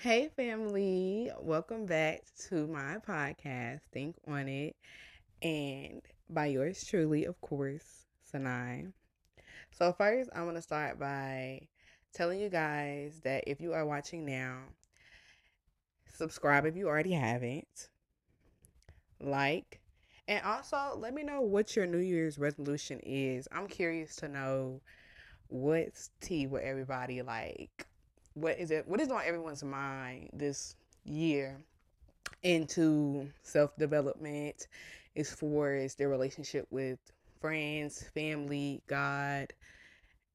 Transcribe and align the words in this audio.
Hey, 0.00 0.28
family. 0.34 1.30
Welcome 1.38 1.86
back 1.86 2.22
to 2.48 2.66
my 2.66 2.96
podcast, 3.06 3.80
Think 3.92 4.16
On 4.26 4.48
It. 4.48 4.74
And 5.42 6.02
by 6.30 6.46
yours 6.46 6.84
truly, 6.84 7.24
of 7.26 7.40
course, 7.40 8.06
Sanai. 8.22 8.86
So, 9.72 9.92
first, 9.92 10.30
I 10.34 10.42
want 10.44 10.56
to 10.56 10.62
start 10.62 10.98
by 10.98 11.68
telling 12.14 12.40
you 12.40 12.48
guys 12.50 13.20
that 13.24 13.44
if 13.46 13.60
you 13.60 13.72
are 13.74 13.86
watching 13.86 14.26
now, 14.26 14.60
subscribe 16.06 16.66
if 16.66 16.76
you 16.76 16.86
already 16.88 17.12
haven't, 17.12 17.88
like, 19.20 19.80
and 20.28 20.44
also 20.44 20.96
let 20.96 21.14
me 21.14 21.22
know 21.22 21.40
what 21.40 21.76
your 21.76 21.86
New 21.86 21.98
Year's 21.98 22.38
resolution 22.38 23.00
is. 23.02 23.48
I'm 23.52 23.66
curious 23.66 24.16
to 24.16 24.28
know 24.28 24.80
what's 25.48 26.10
tea 26.20 26.46
with 26.46 26.62
everybody 26.64 27.22
like 27.22 27.86
what 28.34 28.58
is 28.58 28.70
it 28.70 28.86
what 28.86 29.00
is 29.00 29.10
on 29.10 29.22
everyone's 29.24 29.64
mind 29.64 30.28
this 30.32 30.76
year 31.04 31.56
into 32.42 33.28
self-development 33.42 34.68
as 35.16 35.32
far 35.32 35.74
as 35.74 35.94
their 35.94 36.08
relationship 36.08 36.66
with 36.70 36.98
friends 37.40 38.04
family 38.14 38.82
god 38.86 39.52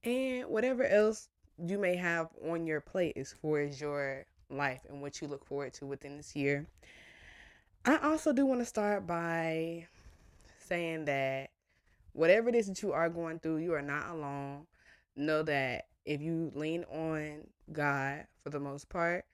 and 0.04 0.48
whatever 0.48 0.86
else 0.86 1.30
you 1.64 1.78
may 1.78 1.96
have 1.96 2.30
on 2.50 2.68
your 2.68 2.82
plate 2.82 3.18
as 3.18 3.34
far 3.34 3.60
as 3.62 3.80
your 3.80 4.26
life 4.50 4.82
and 4.90 5.02
what 5.02 5.22
you 5.22 5.28
look 5.28 5.46
forward 5.46 5.74
to 5.74 5.86
within 5.86 6.18
this 6.18 6.36
year. 6.36 6.66
I 7.86 7.98
also 7.98 8.34
do 8.34 8.46
want 8.46 8.62
to 8.62 8.66
start 8.66 9.08
by 9.08 9.88
saying 10.60 11.06
that 11.06 11.52
whatever 12.14 12.50
it 12.50 12.56
is 12.56 12.68
that 12.68 12.82
you 12.82 12.92
are 12.94 13.10
going 13.10 13.40
through 13.40 13.58
you 13.58 13.74
are 13.74 13.82
not 13.82 14.10
alone. 14.10 14.66
Know 15.16 15.44
that 15.44 15.86
if 16.06 16.22
you 16.22 16.52
lean 16.56 16.84
on 16.86 17.48
God 17.72 18.26
for 18.44 18.50
the 18.50 18.60
most 18.60 18.90
part, 18.90 19.26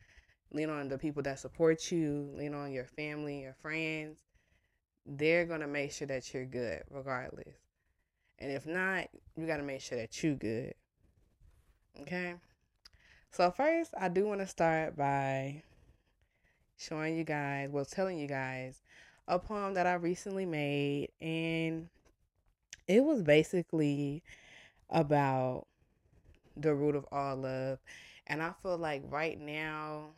lean 0.54 0.70
on 0.70 0.88
the 0.88 0.98
people 0.98 1.22
that 1.24 1.40
support 1.40 1.92
you, 1.92 2.30
lean 2.36 2.54
on 2.54 2.72
your 2.72 2.86
family, 2.86 3.42
your 3.42 3.56
friends, 3.62 4.20
they're 5.06 5.46
going 5.46 5.62
to 5.62 5.68
make 5.68 5.92
sure 5.92 6.08
that 6.08 6.34
you're 6.34 6.46
good 6.46 6.84
regardless. 6.90 7.56
And 8.40 8.52
if 8.52 8.66
not, 8.66 9.08
you 9.36 9.46
got 9.46 9.58
to 9.58 9.64
make 9.64 9.82
sure 9.82 9.98
that 9.98 10.24
you're 10.24 10.36
good. 10.36 10.74
Okay? 12.02 12.36
So 13.32 13.52
first, 13.52 13.94
I 14.00 14.10
do 14.10 14.26
want 14.26 14.42
to 14.42 14.48
start 14.48 14.98
by 14.98 15.64
showing 16.78 17.18
you 17.18 17.24
guys, 17.24 17.70
well, 17.70 17.86
telling 17.86 18.18
you 18.18 18.28
guys 18.28 18.82
a 19.28 19.38
poem 19.40 19.76
that 19.76 19.86
I 19.86 19.94
recently 19.94 20.46
made 20.46 21.10
and 21.22 21.88
it 22.88 23.04
was 23.04 23.22
basically 23.22 24.24
about 24.90 25.68
the 26.62 26.74
root 26.74 26.96
of 26.96 27.06
all 27.12 27.36
love. 27.38 27.80
And 28.28 28.42
I 28.42 28.54
feel 28.62 28.78
like 28.78 29.04
right 29.10 29.40
now 29.40 30.12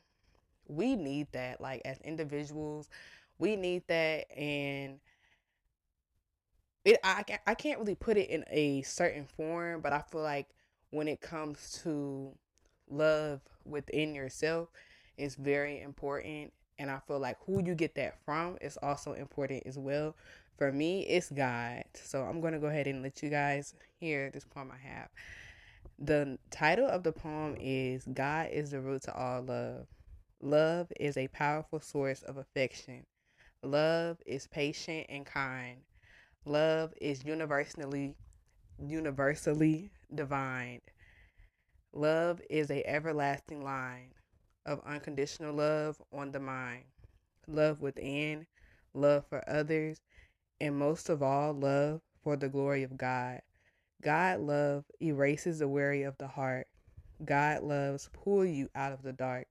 we 0.67 0.95
need 0.95 1.27
that. 1.33 1.61
Like 1.61 1.81
as 1.85 1.99
individuals, 2.01 2.89
we 3.39 3.55
need 3.55 3.83
that 3.87 4.31
and 4.37 4.99
it 6.85 6.99
I 7.03 7.23
I 7.47 7.55
can't 7.55 7.79
really 7.79 7.95
put 7.95 8.17
it 8.17 8.29
in 8.29 8.43
a 8.49 8.81
certain 8.81 9.25
form, 9.25 9.81
but 9.81 9.93
I 9.93 10.01
feel 10.01 10.21
like 10.21 10.49
when 10.91 11.07
it 11.07 11.21
comes 11.21 11.79
to 11.83 12.33
love 12.89 13.41
within 13.65 14.13
yourself 14.13 14.69
is 15.17 15.35
very 15.35 15.81
important 15.81 16.51
and 16.77 16.91
I 16.91 16.99
feel 17.07 17.19
like 17.19 17.37
who 17.45 17.63
you 17.63 17.75
get 17.75 17.95
that 17.95 18.17
from 18.25 18.57
is 18.61 18.77
also 18.81 19.13
important 19.13 19.63
as 19.65 19.77
well. 19.77 20.15
For 20.57 20.71
me, 20.71 21.01
it's 21.07 21.29
God. 21.29 21.83
So 21.93 22.23
I'm 22.23 22.41
going 22.41 22.53
to 22.53 22.59
go 22.59 22.67
ahead 22.67 22.87
and 22.87 23.01
let 23.01 23.23
you 23.23 23.29
guys 23.29 23.73
hear 23.99 24.29
this 24.31 24.45
poem 24.45 24.71
I 24.71 24.87
have. 24.87 25.09
The 26.05 26.37
title 26.51 26.85
of 26.85 27.03
the 27.03 27.13
poem 27.13 27.55
is 27.57 28.05
God 28.13 28.49
is 28.51 28.71
the 28.71 28.81
root 28.81 29.03
to 29.03 29.15
all 29.15 29.41
love. 29.41 29.87
Love 30.41 30.91
is 30.99 31.15
a 31.15 31.29
powerful 31.29 31.79
source 31.79 32.23
of 32.23 32.35
affection. 32.35 33.05
Love 33.61 34.17
is 34.25 34.45
patient 34.47 35.05
and 35.07 35.25
kind. 35.25 35.77
Love 36.43 36.93
is 36.99 37.23
universally 37.23 38.17
universally 38.85 39.91
divine. 40.13 40.81
Love 41.93 42.41
is 42.49 42.69
a 42.69 42.85
everlasting 42.85 43.63
line 43.63 44.11
of 44.65 44.81
unconditional 44.85 45.53
love 45.53 46.01
on 46.11 46.33
the 46.33 46.39
mind. 46.41 46.83
Love 47.47 47.79
within, 47.79 48.45
love 48.93 49.23
for 49.29 49.41
others, 49.49 50.01
and 50.59 50.77
most 50.77 51.07
of 51.07 51.23
all, 51.23 51.53
love 51.53 52.01
for 52.21 52.35
the 52.35 52.49
glory 52.49 52.83
of 52.83 52.97
God. 52.97 53.39
God 54.03 54.41
love 54.41 54.83
erases 55.01 55.59
the 55.59 55.67
weary 55.67 56.03
of 56.03 56.17
the 56.17 56.27
heart. 56.27 56.67
God 57.23 57.63
loves 57.63 58.09
pull 58.11 58.43
you 58.43 58.69
out 58.75 58.91
of 58.91 59.01
the 59.01 59.13
dark. 59.13 59.47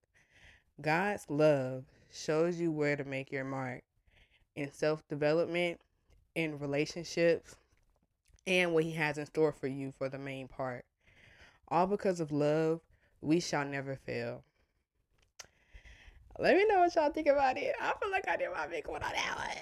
God's 0.79 1.25
love 1.31 1.85
shows 2.13 2.61
you 2.61 2.71
where 2.71 2.95
to 2.95 3.05
make 3.05 3.33
your 3.33 3.45
mark 3.45 3.83
in 4.55 4.71
self 4.71 5.09
development, 5.09 5.81
in 6.35 6.59
relationships, 6.59 7.57
and 8.47 8.75
what 8.75 8.85
He 8.85 8.93
has 8.93 9.17
in 9.17 9.25
store 9.25 9.53
for 9.53 9.69
you 9.69 9.91
for 9.91 10.11
the 10.11 10.19
main 10.19 10.49
part. 10.49 10.85
All 11.69 11.87
because 11.87 12.21
of 12.21 12.31
love, 12.31 12.81
we 13.23 13.41
shall 13.41 13.65
never 13.65 13.97
fail. 13.97 14.43
Let 16.39 16.57
me 16.57 16.67
know 16.69 16.81
what 16.81 16.95
y'all 16.95 17.11
think 17.11 17.27
about 17.27 17.57
it. 17.57 17.75
I 17.81 17.95
feel 17.99 18.11
like 18.11 18.29
I 18.29 18.37
did 18.37 18.51
my 18.55 18.67
big 18.67 18.87
one 18.87 19.03
on 19.03 19.12
that 19.12 19.39
one. 19.39 19.57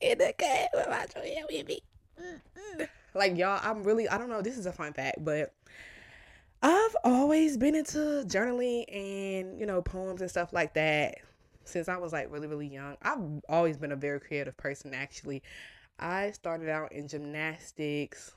In 0.00 0.18
the 0.18 0.32
game 0.38 0.68
with 0.72 0.88
my 0.88 1.06
with 1.48 1.66
me. 1.66 1.82
Like 3.16 3.36
y'all, 3.36 3.60
I'm 3.62 3.82
really 3.82 4.08
I 4.08 4.18
don't 4.18 4.28
know, 4.28 4.42
this 4.42 4.58
is 4.58 4.66
a 4.66 4.72
fun 4.72 4.92
fact, 4.92 5.24
but 5.24 5.52
I've 6.62 6.96
always 7.04 7.56
been 7.56 7.74
into 7.74 8.24
journaling 8.26 8.84
and, 8.92 9.60
you 9.60 9.66
know, 9.66 9.82
poems 9.82 10.20
and 10.20 10.30
stuff 10.30 10.52
like 10.52 10.74
that 10.74 11.18
since 11.64 11.88
I 11.88 11.96
was 11.96 12.12
like 12.12 12.30
really, 12.30 12.46
really 12.46 12.68
young. 12.68 12.96
I've 13.02 13.20
always 13.48 13.76
been 13.76 13.92
a 13.92 13.96
very 13.96 14.20
creative 14.20 14.56
person 14.56 14.94
actually. 14.94 15.42
I 15.98 16.30
started 16.30 16.68
out 16.68 16.92
in 16.92 17.08
gymnastics. 17.08 18.32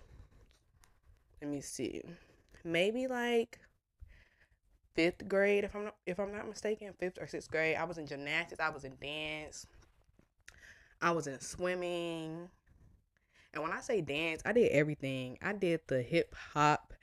Let 1.42 1.52
me 1.52 1.62
see. 1.62 2.02
Maybe 2.64 3.08
like 3.08 3.60
fifth 4.96 5.28
grade, 5.28 5.64
if 5.64 5.76
I'm 5.76 5.86
not 5.86 5.96
if 6.06 6.20
I'm 6.20 6.32
not 6.32 6.48
mistaken, 6.48 6.94
fifth 7.00 7.18
or 7.22 7.28
sixth 7.28 7.50
grade. 7.50 7.78
I 7.78 7.86
was 7.86 7.98
in 7.98 8.08
gymnastics, 8.08 8.60
I 8.60 8.70
was 8.70 8.84
in 8.84 8.96
dance, 9.02 9.66
I 11.02 11.12
was 11.12 11.28
in 11.28 11.40
swimming, 11.40 12.50
and 13.54 13.64
when 13.64 13.72
I 13.72 13.82
say 13.82 14.02
dance, 14.02 14.42
I 14.46 14.54
did 14.54 14.72
everything. 14.72 15.38
I 15.42 15.54
did 15.54 15.82
the 15.88 16.02
hip 16.02 16.36
hop, 16.54 16.94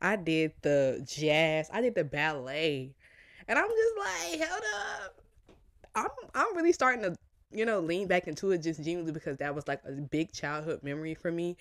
I 0.00 0.16
did 0.16 0.52
the 0.62 1.04
jazz, 1.06 1.68
I 1.72 1.80
did 1.80 1.94
the 1.94 2.04
ballet. 2.04 2.94
And 3.48 3.58
I'm 3.58 3.68
just 3.68 3.98
like, 3.98 4.48
hold 4.48 4.62
up. 5.04 5.16
I'm 5.94 6.08
I'm 6.34 6.56
really 6.56 6.72
starting 6.72 7.02
to, 7.02 7.16
you 7.52 7.64
know, 7.64 7.80
lean 7.80 8.06
back 8.08 8.28
into 8.28 8.52
it 8.52 8.62
just 8.62 8.82
genuinely 8.82 9.12
because 9.12 9.38
that 9.38 9.54
was 9.54 9.66
like 9.68 9.80
a 9.86 9.92
big 9.92 10.32
childhood 10.32 10.82
memory 10.82 11.14
for 11.14 11.30
me. 11.32 11.56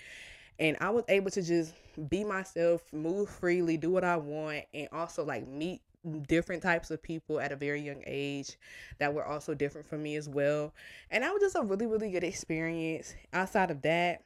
And 0.60 0.78
I 0.80 0.90
was 0.90 1.04
able 1.10 1.32
to 1.32 1.42
just 1.42 1.74
be 2.10 2.24
myself, 2.24 2.82
move 2.94 3.30
freely, 3.30 3.78
do 3.78 3.92
what 3.92 4.04
I 4.04 4.18
want, 4.18 4.66
and 4.74 4.88
also 4.92 5.26
like 5.26 5.48
meet 5.48 5.82
different 6.28 6.62
types 6.62 6.92
of 6.92 7.02
people 7.02 7.40
at 7.40 7.52
a 7.52 7.56
very 7.56 7.82
young 7.82 8.04
age 8.06 8.58
that 9.00 9.14
were 9.14 9.26
also 9.26 9.54
different 9.54 9.88
from 9.88 10.04
me 10.04 10.16
as 10.16 10.30
well. 10.30 10.74
And 11.12 11.24
that 11.24 11.34
was 11.34 11.42
just 11.42 11.56
a 11.56 11.62
really, 11.64 11.88
really 11.88 12.12
good 12.12 12.24
experience. 12.24 13.16
Outside 13.34 13.72
of 13.72 13.82
that, 13.84 14.22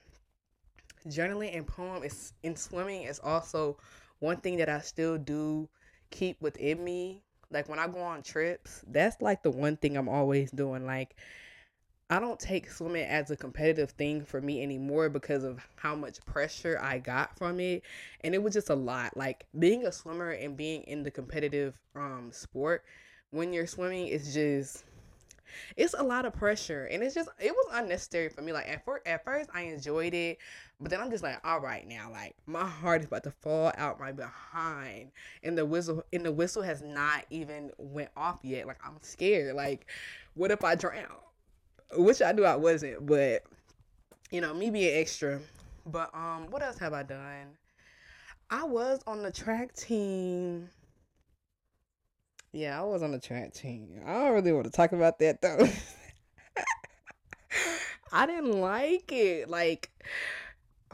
journaling 1.08 1.56
and 1.56 1.66
poem 1.66 2.04
is 2.04 2.34
in 2.44 2.56
swimming 2.56 3.04
is 3.04 3.20
also 3.24 3.78
one 4.20 4.38
thing 4.38 4.58
that 4.58 4.70
I 4.70 4.80
still 4.82 5.18
do 5.18 5.70
keep 6.12 6.42
within 6.42 6.84
me. 6.84 7.24
Like 7.52 7.68
when 7.68 7.80
I 7.80 7.88
go 7.88 8.00
on 8.00 8.22
trips, 8.22 8.84
that's 8.88 9.22
like 9.22 9.44
the 9.44 9.52
one 9.52 9.78
thing 9.78 9.98
I'm 9.98 10.10
always 10.10 10.52
doing. 10.52 10.86
Like 10.86 11.16
I 12.10 12.20
don't 12.20 12.40
take 12.40 12.70
swimming 12.70 13.06
as 13.06 13.30
a 13.30 13.36
competitive 13.36 13.92
thing 13.92 14.24
for 14.26 14.42
me 14.42 14.64
anymore 14.64 15.10
because 15.10 15.44
of 15.44 15.60
how 15.76 15.96
much 15.96 16.24
pressure 16.26 16.80
I 16.82 16.98
got 17.00 17.38
from 17.38 17.60
it. 17.60 17.84
And 18.22 18.34
it 18.34 18.42
was 18.42 18.54
just 18.54 18.70
a 18.70 18.76
lot. 18.76 19.16
Like 19.16 19.46
being 19.58 19.86
a 19.86 19.92
swimmer 19.92 20.32
and 20.32 20.58
being 20.58 20.84
in 20.84 21.04
the 21.04 21.12
competitive 21.12 21.80
um 21.96 22.30
sport 22.32 22.84
when 23.32 23.54
you're 23.54 23.68
swimming 23.68 24.08
is 24.08 24.34
just 24.34 24.84
it's 25.78 25.94
a 25.98 26.04
lot 26.04 26.26
of 26.26 26.34
pressure 26.34 26.86
and 26.86 27.04
it's 27.04 27.16
just 27.16 27.30
it 27.40 27.52
was 27.52 27.66
unnecessary 27.74 28.30
for 28.30 28.42
me 28.42 28.52
like 28.52 28.68
at 28.68 28.84
first 28.86 29.06
at 29.08 29.24
first 29.24 29.50
i 29.54 29.62
enjoyed 29.62 30.14
it 30.14 30.38
but 30.80 30.90
then 30.90 31.00
i'm 31.00 31.10
just 31.10 31.24
like 31.24 31.40
all 31.44 31.60
right 31.60 31.88
now 31.88 32.10
like 32.12 32.36
my 32.46 32.66
heart 32.66 33.02
is 33.02 33.08
about 33.08 33.24
to 33.24 33.32
fall 33.32 33.72
out 33.78 34.00
my 34.00 34.12
behind 34.12 35.12
and 35.44 35.58
the 35.58 35.66
whistle 35.66 36.04
and 36.14 36.26
the 36.26 36.32
whistle 36.32 36.62
has 36.62 36.82
not 36.82 37.26
even 37.30 37.72
went 37.78 38.10
off 38.16 38.40
yet 38.44 38.68
like 38.68 38.80
i'm 38.86 38.98
scared 39.02 39.56
like 39.56 39.86
what 40.36 40.52
if 40.52 40.64
i 40.64 40.76
drown? 40.76 41.06
Which 41.96 42.22
i 42.22 42.32
knew 42.32 42.46
i 42.46 42.56
wasn't 42.56 43.06
but 43.06 43.44
you 44.32 44.42
know 44.42 44.54
me 44.54 44.70
being 44.70 44.98
extra 45.00 45.40
but 45.86 46.14
um 46.14 46.48
what 46.50 46.62
else 46.62 46.78
have 46.80 46.94
i 46.94 47.04
done? 47.04 47.58
I 48.52 48.64
was 48.64 49.00
on 49.06 49.22
the 49.22 49.32
track 49.32 49.76
team 49.76 50.70
yeah, 52.52 52.80
I 52.80 52.84
was 52.84 53.04
on 53.04 53.12
the 53.12 53.20
track 53.20 53.54
team. 53.54 54.02
I 54.06 54.14
don't 54.14 54.34
really 54.34 54.52
want 54.52 54.66
to 54.66 54.72
talk 54.72 54.92
about 54.92 55.20
that 55.20 55.42
though. 55.42 55.68
I 58.12 58.26
didn't 58.26 58.60
like 58.60 59.12
it. 59.12 59.50
Like 59.50 59.92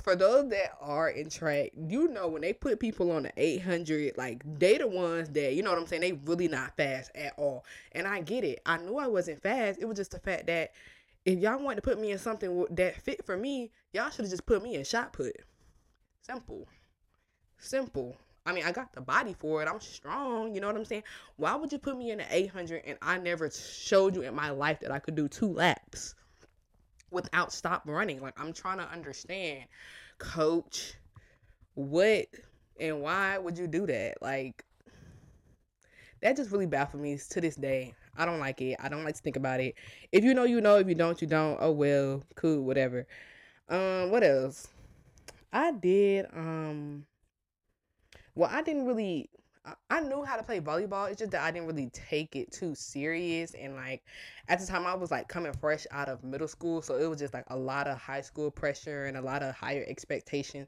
for 0.02 0.16
those 0.16 0.50
that 0.50 0.78
are 0.82 1.10
in 1.10 1.30
track, 1.30 1.72
you 1.76 2.10
know 2.10 2.28
when 2.28 2.42
they 2.42 2.54
put 2.54 2.80
people 2.80 3.12
on 3.12 3.24
the 3.24 3.32
800, 3.38 4.18
like 4.18 4.44
they 4.60 4.78
the 4.78 4.88
ones 4.88 5.30
that, 5.30 5.54
you 5.54 5.64
know 5.64 5.72
what 5.72 5.80
I'm 5.80 5.88
saying, 5.88 6.02
they 6.02 6.12
really 6.12 6.48
not 6.48 6.76
fast 6.76 7.12
at 7.16 7.34
all. 7.38 7.66
And 7.94 8.06
I 8.08 8.22
get 8.22 8.44
it. 8.44 8.62
I 8.66 8.78
knew 8.78 8.98
I 8.98 9.08
wasn't 9.08 9.42
fast. 9.42 9.80
It 9.82 9.86
was 9.86 9.98
just 9.98 10.12
the 10.12 10.20
fact 10.20 10.48
that 10.48 10.74
if 11.26 11.40
y'all 11.40 11.60
wanted 11.60 11.78
to 11.78 11.82
put 11.82 12.00
me 12.00 12.12
in 12.12 12.20
something 12.20 12.66
that 12.72 13.02
fit 13.02 13.26
for 13.26 13.38
me, 13.38 13.72
y'all 13.94 14.10
should 14.10 14.26
have 14.26 14.30
just 14.30 14.46
put 14.46 14.62
me 14.62 14.76
in 14.76 14.84
shot 14.84 15.14
put. 15.14 15.36
Simple. 16.22 16.68
Simple. 17.58 18.18
I 18.46 18.54
mean, 18.54 18.64
I 18.64 18.72
got 18.72 18.94
the 18.94 19.02
body 19.02 19.36
for 19.40 19.62
it. 19.64 19.68
I'm 19.68 19.80
strong. 19.80 20.54
You 20.54 20.62
know 20.62 20.68
what 20.68 20.76
I'm 20.76 20.86
saying? 20.86 21.04
Why 21.38 21.56
would 21.56 21.72
you 21.72 21.80
put 21.80 21.98
me 21.98 22.12
in 22.12 22.20
the 22.20 22.26
800 22.30 22.84
and 22.86 22.98
I 23.02 23.18
never 23.18 23.50
showed 23.50 24.16
you 24.16 24.22
in 24.22 24.36
my 24.36 24.52
life 24.52 24.80
that 24.82 24.92
I 24.92 25.00
could 25.00 25.16
do 25.16 25.28
two 25.28 25.52
laps 25.52 26.14
without 27.10 27.52
stop 27.52 27.84
running? 27.86 28.22
Like, 28.22 28.40
I'm 28.40 28.54
trying 28.54 28.78
to 28.78 28.88
understand, 28.90 29.66
coach, 30.20 30.94
what 31.74 32.28
and 32.80 33.02
why 33.02 33.38
would 33.38 33.58
you 33.58 33.68
do 33.68 33.88
that? 33.88 34.22
Like, 34.22 34.64
that 36.22 36.36
just 36.36 36.52
really 36.52 36.66
baffles 36.68 37.02
me 37.02 37.18
to 37.30 37.42
this 37.42 37.56
day. 37.56 37.94
I 38.18 38.26
don't 38.26 38.40
like 38.40 38.62
it. 38.62 38.78
I 38.80 38.90
don't 38.90 39.04
like 39.04 39.16
to 39.16 39.22
think 39.22 39.36
about 39.36 39.60
it. 39.60 39.76
If 40.12 40.24
you 40.24 40.34
know, 40.34 40.44
you 40.44 40.62
know. 40.62 40.78
If 40.78 40.88
you 40.88 40.96
don't, 40.96 41.22
you 41.22 41.28
don't. 41.28 41.58
Oh 41.60 41.72
well, 41.72 42.24
cool, 42.36 42.64
whatever. 42.64 43.08
Um, 43.70 44.12
what 44.12 44.24
else? 44.24 44.68
I 45.52 45.72
did. 45.72 46.26
Um, 46.34 47.06
well, 48.36 48.50
I 48.52 48.62
didn't 48.62 48.86
really. 48.86 49.30
I 49.90 50.00
knew 50.00 50.24
how 50.24 50.36
to 50.36 50.44
play 50.44 50.60
volleyball. 50.60 51.10
It's 51.10 51.18
just 51.18 51.32
that 51.32 51.42
I 51.42 51.50
didn't 51.50 51.68
really 51.68 51.90
take 51.92 52.36
it 52.36 52.52
too 52.52 52.76
serious. 52.76 53.56
And 53.56 53.76
like 53.76 54.04
at 54.48 54.60
the 54.60 54.68
time, 54.68 54.86
I 54.86 54.94
was 54.94 55.10
like 55.10 55.28
coming 55.28 55.54
fresh 55.54 55.88
out 55.90 56.08
of 56.08 56.24
middle 56.24 56.48
school, 56.48 56.84
so 56.84 56.98
it 56.98 57.10
was 57.10 57.18
just 57.18 57.34
like 57.34 57.46
a 57.48 57.58
lot 57.58 57.88
of 57.88 57.98
high 57.98 58.22
school 58.22 58.52
pressure 58.52 59.06
and 59.06 59.18
a 59.18 59.22
lot 59.22 59.42
of 59.42 59.56
higher 59.56 59.84
expectation 59.88 60.68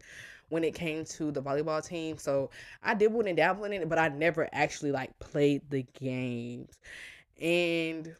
when 0.50 0.64
it 0.64 0.74
came 0.74 1.06
to 1.06 1.32
the 1.32 1.42
volleyball 1.42 1.86
team. 1.86 2.18
So 2.18 2.50
I 2.82 2.96
did 2.96 3.14
want 3.14 3.28
to 3.28 3.34
dabble 3.34 3.66
in 3.66 3.74
it, 3.74 3.88
but 3.88 4.00
I 4.00 4.08
never 4.08 4.50
actually 4.52 4.92
like 4.92 5.18
played 5.20 5.62
the 5.70 5.86
games. 6.00 6.80
And 7.40 8.16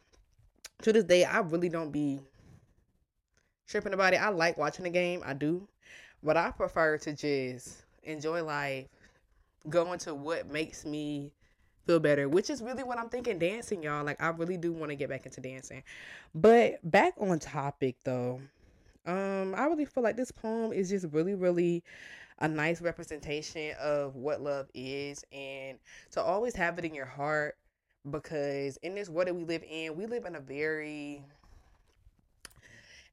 to 0.82 0.92
this 0.92 1.04
day, 1.04 1.24
I 1.24 1.38
really 1.40 1.68
don't 1.68 1.90
be 1.90 2.20
tripping 3.66 3.94
about 3.94 4.14
it. 4.14 4.18
I 4.18 4.28
like 4.28 4.58
watching 4.58 4.84
the 4.84 4.90
game, 4.90 5.22
I 5.24 5.32
do, 5.32 5.66
but 6.22 6.36
I 6.36 6.52
prefer 6.52 6.98
to 6.98 7.12
just 7.14 7.84
enjoy 8.04 8.44
life 8.44 8.86
go 9.68 9.92
into 9.92 10.14
what 10.14 10.50
makes 10.50 10.84
me 10.84 11.32
feel 11.86 12.00
better, 12.00 12.28
which 12.28 12.50
is 12.50 12.62
really 12.62 12.82
what 12.82 12.98
I'm 12.98 13.08
thinking 13.08 13.38
dancing, 13.38 13.82
y'all. 13.82 14.04
Like 14.04 14.22
I 14.22 14.28
really 14.28 14.56
do 14.56 14.72
want 14.72 14.90
to 14.90 14.96
get 14.96 15.08
back 15.08 15.26
into 15.26 15.40
dancing. 15.40 15.82
But 16.34 16.78
back 16.88 17.14
on 17.18 17.38
topic 17.38 17.96
though. 18.04 18.40
Um 19.06 19.54
I 19.56 19.64
really 19.64 19.86
feel 19.86 20.04
like 20.04 20.16
this 20.16 20.30
poem 20.30 20.72
is 20.72 20.90
just 20.90 21.06
really 21.12 21.34
really 21.34 21.82
a 22.40 22.48
nice 22.48 22.80
representation 22.80 23.74
of 23.80 24.14
what 24.14 24.40
love 24.40 24.68
is 24.74 25.24
and 25.32 25.78
to 26.12 26.22
always 26.22 26.54
have 26.54 26.78
it 26.78 26.84
in 26.84 26.94
your 26.94 27.06
heart 27.06 27.56
because 28.10 28.76
in 28.78 28.94
this 28.94 29.08
world 29.08 29.28
that 29.28 29.34
we 29.34 29.44
live 29.44 29.64
in, 29.68 29.96
we 29.96 30.06
live 30.06 30.24
in 30.24 30.36
a 30.36 30.40
very 30.40 31.24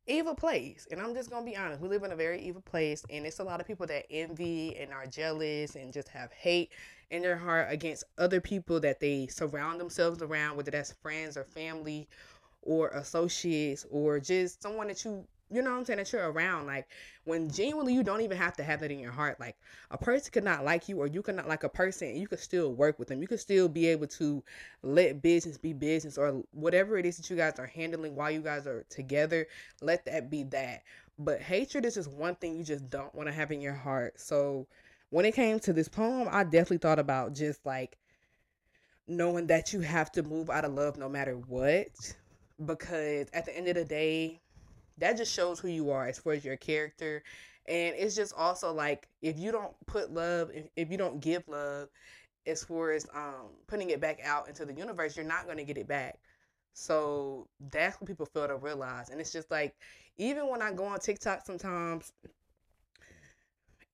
evil 0.08 0.36
place. 0.36 0.88
And 0.92 1.02
I'm 1.02 1.14
just 1.14 1.30
gonna 1.30 1.46
be 1.46 1.56
honest, 1.56 1.82
we 1.82 1.90
live 1.90 2.04
in 2.04 2.12
a 2.12 2.16
very 2.16 2.42
evil 2.42 2.62
place, 2.62 3.04
and 3.10 3.26
it's 3.26 3.40
a 3.40 3.44
lot 3.44 3.60
of 3.60 3.68
people 3.68 3.88
that 3.88 4.06
envy 4.10 4.76
and 4.78 4.94
are 4.94 5.06
jealous 5.06 5.76
and 5.76 5.92
just 5.92 6.10
have 6.10 6.32
hate 6.32 6.72
in 7.12 7.22
their 7.22 7.38
heart 7.38 7.68
against 7.72 8.04
other 8.18 8.42
people 8.42 8.80
that 8.80 9.00
they 9.00 9.28
surround 9.28 9.80
themselves 9.80 10.22
around, 10.22 10.58
whether 10.58 10.72
that's 10.72 10.92
friends 10.92 11.38
or 11.38 11.44
family 11.44 12.08
or 12.66 12.90
associates 12.90 13.86
or 13.90 14.20
just 14.20 14.62
someone 14.62 14.88
that 14.88 15.06
you 15.06 15.26
you 15.52 15.62
know 15.62 15.72
what 15.72 15.78
I'm 15.78 15.86
saying, 15.86 15.98
that 15.98 16.12
you're 16.12 16.32
around. 16.32 16.66
Like 16.66 16.88
when 17.24 17.50
genuinely 17.50 17.94
you 17.94 18.04
don't 18.04 18.22
even 18.22 18.38
have 18.38 18.56
to 18.58 18.64
have 18.64 18.80
that 18.82 18.92
in 18.92 19.00
your 19.00 19.12
heart. 19.12 19.40
Like 19.40 19.56
a 19.92 19.98
person 19.98 20.32
could 20.32 20.44
not 20.44 20.66
like 20.66 20.90
you 20.90 21.00
or 21.00 21.08
you 21.08 21.22
could 21.22 21.36
not 21.36 21.48
like 21.48 21.64
a 21.64 21.70
person 21.70 22.16
you 22.16 22.28
could 22.28 22.40
still 22.40 22.74
work 22.74 22.98
with 22.98 23.08
them. 23.08 23.22
You 23.22 23.28
could 23.28 23.40
still 23.40 23.68
be 23.68 23.88
able 23.88 24.08
to 24.08 24.44
let 24.82 25.22
business 25.22 25.58
be 25.58 25.74
business 25.74 26.18
or 26.18 26.44
whatever 26.52 26.98
it 26.98 27.06
is 27.06 27.18
that 27.18 27.30
you 27.30 27.36
guys 27.36 27.60
are 27.60 27.68
handling 27.68 28.16
while 28.16 28.32
you 28.32 28.42
guys 28.42 28.66
are 28.66 28.86
together. 28.90 29.48
Let 29.82 30.06
that 30.06 30.30
be 30.30 30.44
that. 30.46 30.82
But 31.20 31.42
hatred 31.42 31.86
is 31.86 31.94
just 31.94 32.12
one 32.12 32.36
thing 32.36 32.58
you 32.58 32.64
just 32.64 32.90
don't 32.90 33.14
want 33.14 33.28
to 33.28 33.34
have 33.34 33.52
in 33.52 33.62
your 33.62 33.74
heart. 33.74 34.20
So 34.20 34.68
when 35.12 35.26
it 35.26 35.36
came 35.36 35.60
to 35.62 35.74
this 35.74 35.88
poem, 35.88 36.28
I 36.32 36.44
definitely 36.44 36.80
thought 36.80 37.00
about 37.00 37.34
just 37.34 37.66
like 37.66 37.98
knowing 39.08 39.48
that 39.48 39.72
you 39.72 39.82
have 39.82 40.12
to 40.14 40.24
move 40.24 40.50
out 40.50 40.66
of 40.66 40.74
love 40.74 40.98
no 40.98 41.08
matter 41.08 41.36
what. 41.36 41.88
Because 42.64 43.28
at 43.34 43.46
the 43.46 43.56
end 43.56 43.68
of 43.68 43.76
the 43.76 43.86
day, 43.86 44.42
that 44.98 45.18
just 45.18 45.34
shows 45.34 45.60
who 45.60 45.68
you 45.68 45.90
are 45.92 46.08
as 46.08 46.20
far 46.20 46.34
as 46.34 46.46
your 46.46 46.58
character. 46.58 47.24
And 47.68 47.96
it's 47.98 48.16
just 48.16 48.34
also 48.36 48.72
like 48.74 49.08
if 49.22 49.40
you 49.40 49.52
don't 49.52 49.74
put 49.88 50.14
love 50.14 50.52
if, 50.54 50.68
if 50.76 50.92
you 50.92 50.98
don't 50.98 51.20
give 51.20 51.48
love 51.48 51.90
as 52.46 52.64
far 52.64 52.92
as 52.92 53.08
um 53.14 53.50
putting 53.68 53.90
it 53.90 54.00
back 54.00 54.20
out 54.24 54.48
into 54.48 54.66
the 54.66 54.74
universe 54.74 55.18
you're 55.18 55.26
not 55.26 55.46
going 55.46 55.58
to 55.58 55.64
get 55.64 55.78
it 55.78 55.88
back. 55.88 56.20
So 56.74 57.48
that's 57.72 58.00
what 58.00 58.08
people 58.08 58.26
fail 58.28 58.48
to 58.48 58.58
realize. 58.58 59.10
And 59.10 59.20
it's 59.20 59.32
just 59.32 59.50
like 59.52 59.76
even 60.18 60.48
when 60.48 60.62
i 60.62 60.72
go 60.72 60.86
on 60.86 61.00
tiktok 61.00 61.46
sometimes 61.46 62.14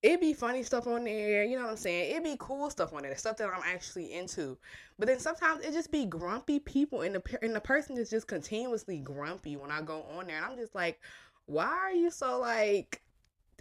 it 0.03 0.19
be 0.19 0.33
funny 0.33 0.63
stuff 0.63 0.87
on 0.87 1.03
there, 1.03 1.43
you 1.43 1.55
know 1.55 1.63
what 1.63 1.71
I'm 1.71 1.77
saying? 1.77 2.15
It 2.15 2.23
be 2.23 2.35
cool 2.39 2.69
stuff 2.71 2.93
on 2.93 3.03
there, 3.03 3.15
stuff 3.15 3.37
that 3.37 3.49
I'm 3.49 3.61
actually 3.65 4.13
into. 4.13 4.57
But 4.97 5.07
then 5.07 5.19
sometimes 5.19 5.63
it 5.63 5.73
just 5.73 5.91
be 5.91 6.05
grumpy 6.05 6.59
people, 6.59 7.01
and 7.01 7.15
the 7.15 7.39
and 7.43 7.55
the 7.55 7.61
person 7.61 7.97
is 7.97 8.09
just 8.09 8.27
continuously 8.27 8.97
grumpy 8.97 9.55
when 9.57 9.71
I 9.71 9.81
go 9.81 10.05
on 10.17 10.27
there, 10.27 10.37
and 10.37 10.45
I'm 10.45 10.57
just 10.57 10.73
like, 10.73 10.99
why 11.45 11.67
are 11.67 11.93
you 11.93 12.09
so 12.09 12.39
like? 12.39 13.01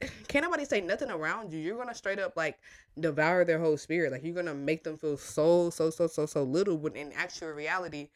Can't 0.28 0.44
nobody 0.44 0.64
say 0.64 0.80
nothing 0.80 1.10
around 1.10 1.52
you. 1.52 1.58
You're 1.58 1.76
gonna 1.76 1.94
straight 1.94 2.18
up 2.18 2.36
like 2.36 2.58
devour 2.98 3.44
their 3.44 3.60
whole 3.60 3.76
spirit. 3.76 4.12
Like 4.12 4.24
you're 4.24 4.34
gonna 4.34 4.54
make 4.54 4.82
them 4.82 4.96
feel 4.96 5.18
so 5.18 5.68
so 5.68 5.90
so 5.90 6.06
so 6.06 6.24
so 6.24 6.42
little. 6.42 6.78
But 6.78 6.96
in 6.96 7.12
actual 7.12 7.50
reality, 7.50 8.08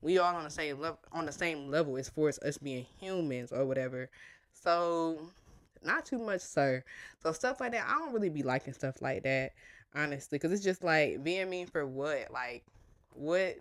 we 0.00 0.16
all 0.16 0.34
on 0.34 0.44
the 0.44 0.50
same 0.50 0.80
level 0.80 1.00
on 1.12 1.26
the 1.26 1.32
same 1.32 1.70
level 1.70 1.98
as 1.98 2.08
far 2.08 2.30
as 2.30 2.38
us 2.38 2.56
being 2.56 2.86
humans 2.98 3.52
or 3.52 3.66
whatever. 3.66 4.08
So 4.54 5.18
not 5.82 6.04
too 6.04 6.18
much, 6.18 6.40
sir. 6.40 6.84
So 7.22 7.32
stuff 7.32 7.60
like 7.60 7.72
that, 7.72 7.86
I 7.86 7.98
don't 7.98 8.12
really 8.12 8.28
be 8.28 8.42
liking 8.42 8.72
stuff 8.72 9.00
like 9.02 9.22
that, 9.24 9.52
honestly, 9.94 10.38
because 10.38 10.52
it's 10.52 10.64
just 10.64 10.84
like 10.84 11.22
being 11.22 11.48
mean 11.50 11.66
for 11.66 11.86
what? 11.86 12.30
Like, 12.30 12.64
what? 13.12 13.56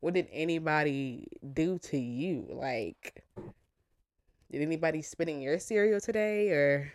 What 0.00 0.14
did 0.14 0.28
anybody 0.32 1.28
do 1.54 1.78
to 1.78 1.96
you? 1.96 2.46
Like, 2.50 3.24
did 4.50 4.60
anybody 4.60 5.00
spit 5.00 5.30
in 5.30 5.40
your 5.40 5.58
cereal 5.58 5.98
today? 5.98 6.50
Or, 6.50 6.92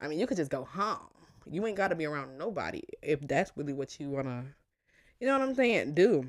I 0.00 0.08
mean, 0.08 0.18
you 0.18 0.26
could 0.26 0.38
just 0.38 0.50
go 0.50 0.64
home. 0.64 1.10
You 1.50 1.66
ain't 1.66 1.76
got 1.76 1.88
to 1.88 1.94
be 1.94 2.06
around 2.06 2.38
nobody 2.38 2.80
if 3.02 3.20
that's 3.20 3.52
really 3.56 3.74
what 3.74 4.00
you 4.00 4.08
wanna, 4.08 4.44
you 5.20 5.26
know 5.26 5.38
what 5.38 5.46
I'm 5.46 5.54
saying? 5.54 5.92
Do. 5.92 6.26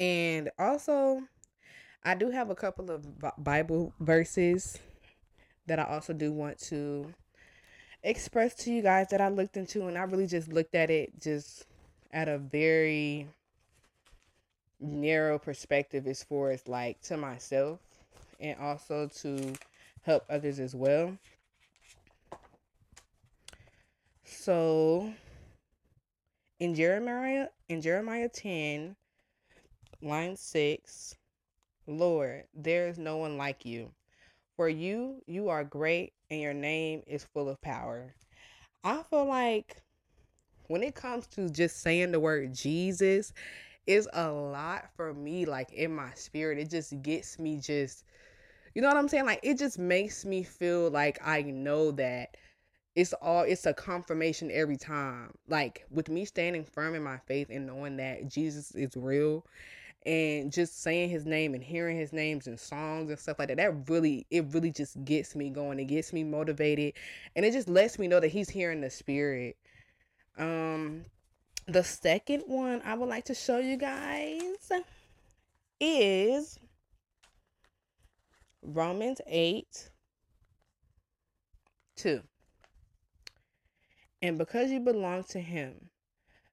And 0.00 0.50
also, 0.58 1.20
I 2.02 2.14
do 2.14 2.30
have 2.30 2.50
a 2.50 2.54
couple 2.54 2.90
of 2.90 3.06
Bible 3.36 3.92
verses 4.00 4.78
that 5.66 5.78
I 5.78 5.84
also 5.84 6.12
do 6.12 6.32
want 6.32 6.58
to 6.70 7.12
express 8.02 8.54
to 8.54 8.72
you 8.72 8.82
guys 8.82 9.08
that 9.10 9.20
I 9.20 9.28
looked 9.28 9.56
into 9.56 9.86
and 9.88 9.98
I 9.98 10.02
really 10.02 10.26
just 10.26 10.48
looked 10.48 10.74
at 10.74 10.90
it 10.90 11.20
just 11.20 11.66
at 12.12 12.28
a 12.28 12.38
very 12.38 13.28
narrow 14.80 15.38
perspective 15.38 16.06
as 16.06 16.22
far 16.22 16.50
as 16.50 16.68
like 16.68 17.00
to 17.02 17.16
myself 17.16 17.80
and 18.40 18.58
also 18.60 19.08
to 19.08 19.54
help 20.02 20.24
others 20.30 20.60
as 20.60 20.74
well. 20.74 21.16
So 24.24 25.12
in 26.60 26.74
Jeremiah 26.74 27.48
in 27.68 27.80
Jeremiah 27.82 28.28
10 28.28 28.96
line 30.02 30.36
6 30.36 31.14
Lord 31.86 32.44
there 32.54 32.88
is 32.88 32.98
no 32.98 33.16
one 33.18 33.36
like 33.36 33.64
you 33.64 33.90
for 34.56 34.68
you, 34.68 35.22
you 35.26 35.48
are 35.48 35.64
great 35.64 36.12
and 36.30 36.40
your 36.40 36.54
name 36.54 37.02
is 37.06 37.24
full 37.24 37.48
of 37.48 37.60
power. 37.60 38.14
I 38.82 39.02
feel 39.10 39.26
like 39.26 39.76
when 40.68 40.82
it 40.82 40.94
comes 40.94 41.26
to 41.28 41.48
just 41.48 41.82
saying 41.82 42.12
the 42.12 42.20
word 42.20 42.54
Jesus, 42.54 43.32
it's 43.86 44.08
a 44.12 44.30
lot 44.30 44.90
for 44.96 45.14
me, 45.14 45.44
like 45.44 45.72
in 45.72 45.94
my 45.94 46.10
spirit. 46.14 46.58
It 46.58 46.70
just 46.70 47.00
gets 47.02 47.38
me 47.38 47.60
just, 47.60 48.04
you 48.74 48.82
know 48.82 48.88
what 48.88 48.96
I'm 48.96 49.08
saying? 49.08 49.26
Like 49.26 49.40
it 49.42 49.58
just 49.58 49.78
makes 49.78 50.24
me 50.24 50.42
feel 50.42 50.90
like 50.90 51.18
I 51.24 51.42
know 51.42 51.92
that 51.92 52.36
it's 52.96 53.12
all 53.12 53.42
it's 53.42 53.66
a 53.66 53.74
confirmation 53.74 54.50
every 54.50 54.76
time 54.76 55.30
like 55.48 55.84
with 55.90 56.08
me 56.08 56.24
standing 56.24 56.64
firm 56.64 56.94
in 56.94 57.02
my 57.02 57.18
faith 57.26 57.48
and 57.50 57.66
knowing 57.66 57.98
that 57.98 58.26
jesus 58.26 58.74
is 58.74 58.96
real 58.96 59.44
and 60.04 60.52
just 60.52 60.82
saying 60.82 61.10
his 61.10 61.26
name 61.26 61.54
and 61.54 61.64
hearing 61.64 61.96
his 61.96 62.12
names 62.12 62.46
and 62.46 62.60
songs 62.60 63.10
and 63.10 63.18
stuff 63.18 63.38
like 63.38 63.48
that 63.48 63.56
that 63.56 63.88
really 63.88 64.26
it 64.30 64.44
really 64.50 64.70
just 64.70 65.02
gets 65.04 65.34
me 65.34 65.50
going 65.50 65.78
it 65.78 65.86
gets 65.86 66.12
me 66.12 66.22
motivated 66.22 66.92
and 67.34 67.44
it 67.44 67.52
just 67.52 67.68
lets 67.68 67.98
me 67.98 68.06
know 68.06 68.20
that 68.20 68.28
he's 68.28 68.48
here 68.48 68.70
in 68.70 68.80
the 68.80 68.90
spirit 68.90 69.56
um 70.38 71.04
the 71.66 71.82
second 71.82 72.42
one 72.46 72.80
i 72.84 72.94
would 72.94 73.08
like 73.08 73.24
to 73.24 73.34
show 73.34 73.58
you 73.58 73.76
guys 73.76 74.70
is 75.80 76.58
romans 78.62 79.20
8 79.26 79.90
2. 81.96 82.22
And 84.22 84.38
because 84.38 84.70
you 84.70 84.80
belong 84.80 85.24
to 85.24 85.40
Him, 85.40 85.90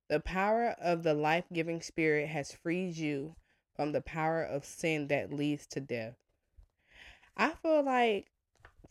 the 0.09 0.19
power 0.19 0.75
of 0.81 1.03
the 1.03 1.13
life 1.13 1.45
giving 1.51 1.81
Spirit 1.81 2.27
has 2.27 2.51
freed 2.51 2.95
you 2.95 3.35
from 3.75 3.91
the 3.91 4.01
power 4.01 4.43
of 4.43 4.65
sin 4.65 5.07
that 5.07 5.33
leads 5.33 5.65
to 5.67 5.79
death. 5.79 6.15
I 7.35 7.49
feel 7.49 7.83
like 7.83 8.27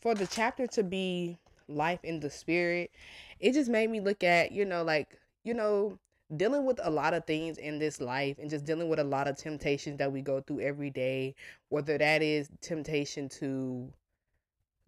for 0.01 0.13
the 0.13 0.27
chapter 0.27 0.67
to 0.67 0.83
be 0.83 1.39
life 1.67 2.03
in 2.03 2.19
the 2.19 2.29
Spirit, 2.29 2.91
it 3.39 3.53
just 3.53 3.69
made 3.69 3.89
me 3.89 4.01
look 4.01 4.23
at, 4.23 4.51
you 4.51 4.65
know, 4.65 4.83
like, 4.83 5.17
you 5.43 5.53
know, 5.53 5.97
dealing 6.35 6.65
with 6.65 6.79
a 6.83 6.89
lot 6.89 7.13
of 7.13 7.25
things 7.25 7.57
in 7.57 7.79
this 7.79 8.01
life 8.01 8.37
and 8.39 8.49
just 8.49 8.65
dealing 8.65 8.89
with 8.89 8.99
a 8.99 9.03
lot 9.03 9.27
of 9.27 9.37
temptations 9.37 9.97
that 9.99 10.11
we 10.11 10.21
go 10.21 10.41
through 10.41 10.61
every 10.61 10.89
day, 10.89 11.35
whether 11.69 11.97
that 11.97 12.21
is 12.21 12.49
temptation 12.61 13.29
to 13.29 13.91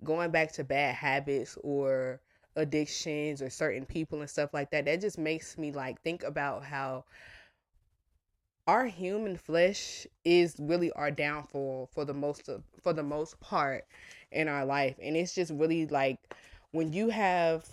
going 0.03 0.31
back 0.31 0.51
to 0.53 0.63
bad 0.63 0.95
habits 0.95 1.57
or 1.63 2.19
addictions 2.55 3.41
or 3.41 3.49
certain 3.49 3.85
people 3.85 4.21
and 4.21 4.29
stuff 4.29 4.53
like 4.53 4.71
that 4.71 4.85
that 4.85 5.01
just 5.01 5.17
makes 5.17 5.57
me 5.57 5.71
like 5.71 6.01
think 6.01 6.23
about 6.23 6.63
how 6.63 7.03
our 8.67 8.85
human 8.85 9.37
flesh 9.37 10.07
is 10.23 10.55
really 10.59 10.91
our 10.93 11.11
downfall 11.11 11.89
for 11.93 12.03
the 12.03 12.13
most 12.13 12.49
of, 12.49 12.63
for 12.81 12.93
the 12.93 13.03
most 13.03 13.39
part 13.39 13.85
in 14.31 14.47
our 14.47 14.65
life. 14.65 14.95
And 15.01 15.15
it's 15.15 15.35
just 15.35 15.51
really 15.53 15.85
like 15.85 16.17
when 16.71 16.91
you 16.91 17.09
have 17.09 17.67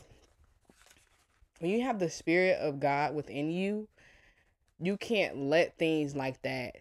when 1.60 1.70
you 1.70 1.82
have 1.82 1.98
the 1.98 2.10
spirit 2.10 2.58
of 2.60 2.80
God 2.80 3.14
within 3.14 3.50
you 3.50 3.88
you 4.80 4.96
can't 4.96 5.36
let 5.36 5.78
things 5.78 6.16
like 6.16 6.42
that 6.42 6.76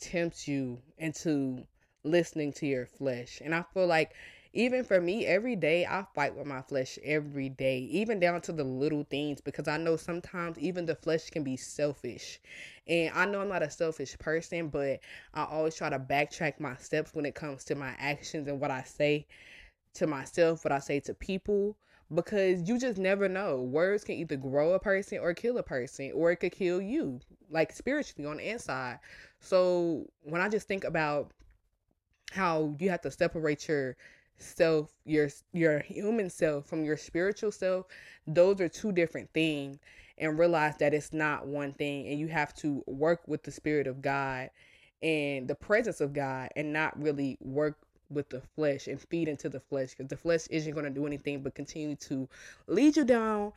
tempt 0.00 0.48
you 0.48 0.82
into 0.98 1.64
listening 2.02 2.52
to 2.52 2.66
your 2.66 2.86
flesh. 2.86 3.40
And 3.42 3.54
I 3.54 3.64
feel 3.72 3.86
like 3.86 4.12
even 4.56 4.84
for 4.84 5.00
me, 5.00 5.26
every 5.26 5.54
day 5.54 5.86
I 5.86 6.04
fight 6.14 6.34
with 6.34 6.46
my 6.46 6.62
flesh 6.62 6.98
every 7.04 7.48
day, 7.48 7.78
even 7.90 8.18
down 8.18 8.40
to 8.42 8.52
the 8.52 8.64
little 8.64 9.04
things, 9.04 9.40
because 9.40 9.68
I 9.68 9.76
know 9.76 9.96
sometimes 9.96 10.58
even 10.58 10.86
the 10.86 10.96
flesh 10.96 11.30
can 11.30 11.44
be 11.44 11.56
selfish. 11.56 12.40
And 12.86 13.12
I 13.14 13.26
know 13.26 13.40
I'm 13.40 13.48
not 13.48 13.62
a 13.62 13.70
selfish 13.70 14.18
person, 14.18 14.68
but 14.68 15.00
I 15.34 15.44
always 15.44 15.76
try 15.76 15.90
to 15.90 15.98
backtrack 15.98 16.58
my 16.58 16.76
steps 16.76 17.14
when 17.14 17.26
it 17.26 17.34
comes 17.34 17.64
to 17.64 17.74
my 17.74 17.94
actions 17.98 18.48
and 18.48 18.60
what 18.60 18.70
I 18.70 18.82
say 18.82 19.26
to 19.94 20.06
myself, 20.06 20.64
what 20.64 20.72
I 20.72 20.78
say 20.78 21.00
to 21.00 21.14
people 21.14 21.76
because 22.14 22.68
you 22.68 22.78
just 22.78 22.98
never 22.98 23.28
know. 23.28 23.62
Words 23.62 24.04
can 24.04 24.14
either 24.14 24.36
grow 24.36 24.74
a 24.74 24.78
person 24.78 25.18
or 25.18 25.34
kill 25.34 25.58
a 25.58 25.62
person, 25.62 26.12
or 26.14 26.30
it 26.30 26.36
could 26.36 26.52
kill 26.52 26.80
you, 26.80 27.20
like 27.50 27.72
spiritually 27.72 28.28
on 28.28 28.36
the 28.36 28.48
inside. 28.48 29.00
So 29.40 30.06
when 30.22 30.40
I 30.40 30.48
just 30.48 30.68
think 30.68 30.84
about 30.84 31.32
how 32.32 32.74
you 32.78 32.90
have 32.90 33.00
to 33.02 33.10
separate 33.10 33.68
your 33.68 33.96
self 34.38 34.92
your 35.04 35.28
your 35.52 35.80
human 35.80 36.28
self 36.28 36.66
from 36.66 36.84
your 36.84 36.96
spiritual 36.96 37.50
self 37.50 37.86
those 38.26 38.60
are 38.60 38.68
two 38.68 38.92
different 38.92 39.28
things 39.32 39.78
and 40.18 40.38
realize 40.38 40.76
that 40.78 40.94
it's 40.94 41.12
not 41.12 41.46
one 41.46 41.72
thing 41.72 42.06
and 42.08 42.18
you 42.18 42.28
have 42.28 42.54
to 42.54 42.82
work 42.86 43.20
with 43.26 43.42
the 43.42 43.50
spirit 43.50 43.86
of 43.86 44.02
god 44.02 44.50
and 45.02 45.48
the 45.48 45.54
presence 45.54 46.00
of 46.00 46.12
god 46.12 46.50
and 46.56 46.72
not 46.72 46.98
really 47.00 47.38
work 47.40 47.78
with 48.10 48.28
the 48.28 48.40
flesh 48.54 48.86
and 48.86 49.00
feed 49.00 49.28
into 49.28 49.48
the 49.48 49.60
flesh 49.60 49.90
because 49.90 50.08
the 50.08 50.16
flesh 50.16 50.46
isn't 50.48 50.72
going 50.72 50.84
to 50.84 50.90
do 50.90 51.06
anything 51.06 51.42
but 51.42 51.54
continue 51.54 51.96
to 51.96 52.28
lead 52.66 52.96
you 52.96 53.04
down 53.04 53.52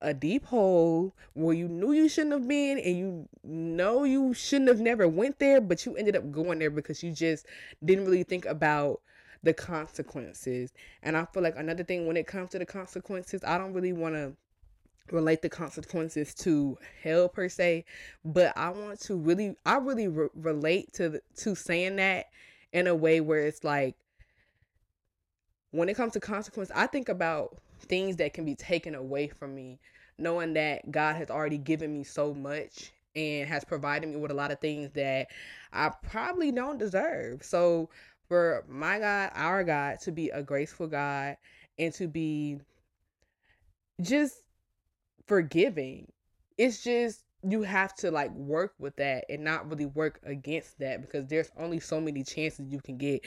a 0.00 0.12
deep 0.12 0.44
hole 0.46 1.14
where 1.34 1.54
you 1.54 1.68
knew 1.68 1.92
you 1.92 2.08
shouldn't 2.08 2.32
have 2.32 2.48
been 2.48 2.78
and 2.78 2.98
you 2.98 3.28
know 3.44 4.02
you 4.02 4.34
shouldn't 4.34 4.68
have 4.68 4.80
never 4.80 5.06
went 5.06 5.38
there 5.38 5.60
but 5.60 5.86
you 5.86 5.96
ended 5.96 6.16
up 6.16 6.32
going 6.32 6.58
there 6.58 6.70
because 6.70 7.02
you 7.02 7.12
just 7.12 7.46
didn't 7.84 8.04
really 8.04 8.24
think 8.24 8.44
about 8.46 9.00
the 9.42 9.52
consequences. 9.52 10.72
And 11.02 11.16
I 11.16 11.24
feel 11.26 11.42
like 11.42 11.56
another 11.56 11.84
thing 11.84 12.06
when 12.06 12.16
it 12.16 12.26
comes 12.26 12.50
to 12.50 12.58
the 12.58 12.66
consequences, 12.66 13.42
I 13.44 13.58
don't 13.58 13.72
really 13.72 13.92
want 13.92 14.14
to 14.14 14.34
relate 15.10 15.42
the 15.42 15.48
consequences 15.48 16.34
to 16.34 16.78
hell 17.02 17.28
per 17.28 17.48
se, 17.48 17.84
but 18.24 18.56
I 18.56 18.70
want 18.70 19.00
to 19.00 19.16
really 19.16 19.56
I 19.66 19.76
really 19.76 20.08
re- 20.08 20.28
relate 20.34 20.92
to 20.94 21.20
to 21.38 21.54
saying 21.54 21.96
that 21.96 22.26
in 22.72 22.86
a 22.86 22.94
way 22.94 23.20
where 23.20 23.46
it's 23.46 23.64
like 23.64 23.96
when 25.72 25.88
it 25.88 25.96
comes 25.96 26.12
to 26.12 26.20
consequence, 26.20 26.70
I 26.74 26.86
think 26.86 27.08
about 27.08 27.58
things 27.80 28.16
that 28.16 28.34
can 28.34 28.44
be 28.44 28.54
taken 28.54 28.94
away 28.94 29.28
from 29.28 29.54
me, 29.54 29.80
knowing 30.18 30.54
that 30.54 30.90
God 30.90 31.16
has 31.16 31.30
already 31.30 31.58
given 31.58 31.92
me 31.92 32.04
so 32.04 32.32
much 32.34 32.92
and 33.16 33.48
has 33.48 33.64
provided 33.64 34.08
me 34.08 34.16
with 34.16 34.30
a 34.30 34.34
lot 34.34 34.50
of 34.50 34.60
things 34.60 34.90
that 34.92 35.28
I 35.72 35.90
probably 36.02 36.52
don't 36.52 36.78
deserve. 36.78 37.42
So 37.42 37.90
for 38.32 38.64
my 38.66 38.98
God, 38.98 39.30
our 39.34 39.62
God, 39.62 40.00
to 40.04 40.10
be 40.10 40.30
a 40.30 40.42
graceful 40.42 40.86
God 40.86 41.36
and 41.78 41.92
to 41.92 42.08
be 42.08 42.56
just 44.00 44.40
forgiving. 45.26 46.10
It's 46.56 46.82
just 46.82 47.24
you 47.46 47.60
have 47.60 47.94
to 47.96 48.10
like 48.10 48.30
work 48.30 48.72
with 48.78 48.96
that 48.96 49.26
and 49.28 49.44
not 49.44 49.68
really 49.68 49.84
work 49.84 50.18
against 50.24 50.78
that 50.78 51.02
because 51.02 51.26
there's 51.26 51.50
only 51.58 51.78
so 51.78 52.00
many 52.00 52.24
chances 52.24 52.72
you 52.72 52.80
can 52.80 52.96
get 52.96 53.20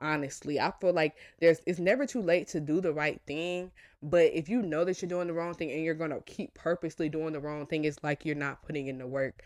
honestly. 0.00 0.60
I 0.60 0.72
feel 0.80 0.92
like 0.92 1.16
there's 1.40 1.58
it's 1.66 1.80
never 1.80 2.06
too 2.06 2.22
late 2.22 2.46
to 2.48 2.60
do 2.60 2.80
the 2.80 2.92
right 2.92 3.20
thing 3.26 3.72
but 4.04 4.30
if 4.34 4.48
you 4.48 4.62
know 4.62 4.84
that 4.84 5.02
you're 5.02 5.08
doing 5.08 5.26
the 5.26 5.32
wrong 5.32 5.54
thing 5.54 5.72
and 5.72 5.82
you're 5.82 5.94
gonna 5.94 6.20
keep 6.26 6.54
purposely 6.54 7.08
doing 7.08 7.32
the 7.32 7.40
wrong 7.40 7.66
thing 7.66 7.84
it's 7.86 7.98
like 8.04 8.24
you're 8.24 8.36
not 8.36 8.62
putting 8.62 8.86
in 8.86 8.98
the 8.98 9.06
work. 9.08 9.42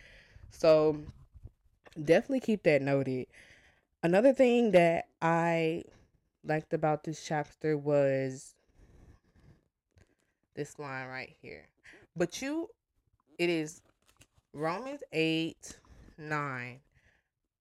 So 0.51 0.99
definitely 2.05 2.41
keep 2.41 2.63
that 2.65 2.83
noted 2.83 3.27
Another 4.01 4.33
thing 4.33 4.71
that 4.73 5.07
I 5.21 5.83
liked 6.45 6.73
about 6.73 7.03
this 7.03 7.25
chapter 7.27 7.77
was 7.77 8.55
this 10.55 10.79
line 10.79 11.09
right 11.09 11.35
here. 11.43 11.67
But 12.15 12.41
you, 12.41 12.69
it 13.41 13.51
is 13.51 13.83
Romans 14.53 15.03
8 15.13 15.81
9. 16.17 16.81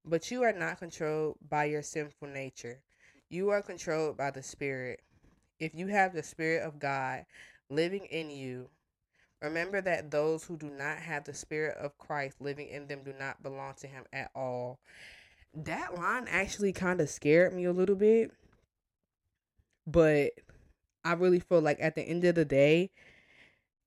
But 0.05 0.29
you 0.29 0.43
are 0.43 0.53
not 0.53 0.77
controlled 0.77 1.37
by 1.49 1.65
your 1.65 1.81
sinful 1.81 2.27
nature. 2.27 2.81
You 3.29 3.49
are 3.49 3.63
controlled 3.63 4.15
by 4.15 4.29
the 4.29 4.43
Spirit. 4.43 5.01
If 5.59 5.73
you 5.73 5.87
have 5.87 6.13
the 6.13 6.21
Spirit 6.21 6.61
of 6.61 6.77
God 6.77 7.25
living 7.71 8.05
in 8.05 8.29
you, 8.29 8.69
remember 9.41 9.81
that 9.81 10.11
those 10.11 10.43
who 10.43 10.55
do 10.55 10.69
not 10.69 10.99
have 10.99 11.23
the 11.23 11.33
Spirit 11.33 11.77
of 11.77 11.97
Christ 11.97 12.39
living 12.39 12.67
in 12.67 12.85
them 12.85 13.01
do 13.03 13.13
not 13.19 13.41
belong 13.41 13.73
to 13.79 13.87
Him 13.87 14.03
at 14.13 14.29
all 14.35 14.77
that 15.53 15.95
line 15.95 16.27
actually 16.29 16.73
kind 16.73 17.01
of 17.01 17.09
scared 17.09 17.53
me 17.53 17.65
a 17.65 17.73
little 17.73 17.95
bit. 17.95 18.31
But 19.85 20.31
I 21.05 21.13
really 21.13 21.39
feel 21.39 21.61
like 21.61 21.77
at 21.79 21.95
the 21.95 22.01
end 22.01 22.25
of 22.25 22.35
the 22.35 22.45
day, 22.45 22.91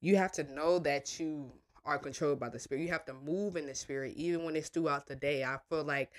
you 0.01 0.17
have 0.17 0.33
to 0.33 0.45
know 0.45 0.79
that 0.81 1.21
you 1.21 1.53
are 1.85 1.99
controlled 1.99 2.41
by 2.41 2.49
the 2.49 2.59
spirit. 2.59 2.83
You 2.83 2.89
have 2.89 3.05
to 3.07 3.15
move 3.15 3.57
in 3.57 3.67
the 3.67 3.75
spirit, 3.75 4.15
even 4.17 4.45
when 4.45 4.57
it's 4.57 4.69
throughout 4.69 5.07
the 5.07 5.17
day. 5.17 5.45
I 5.45 5.59
feel 5.69 5.85
like 5.85 6.11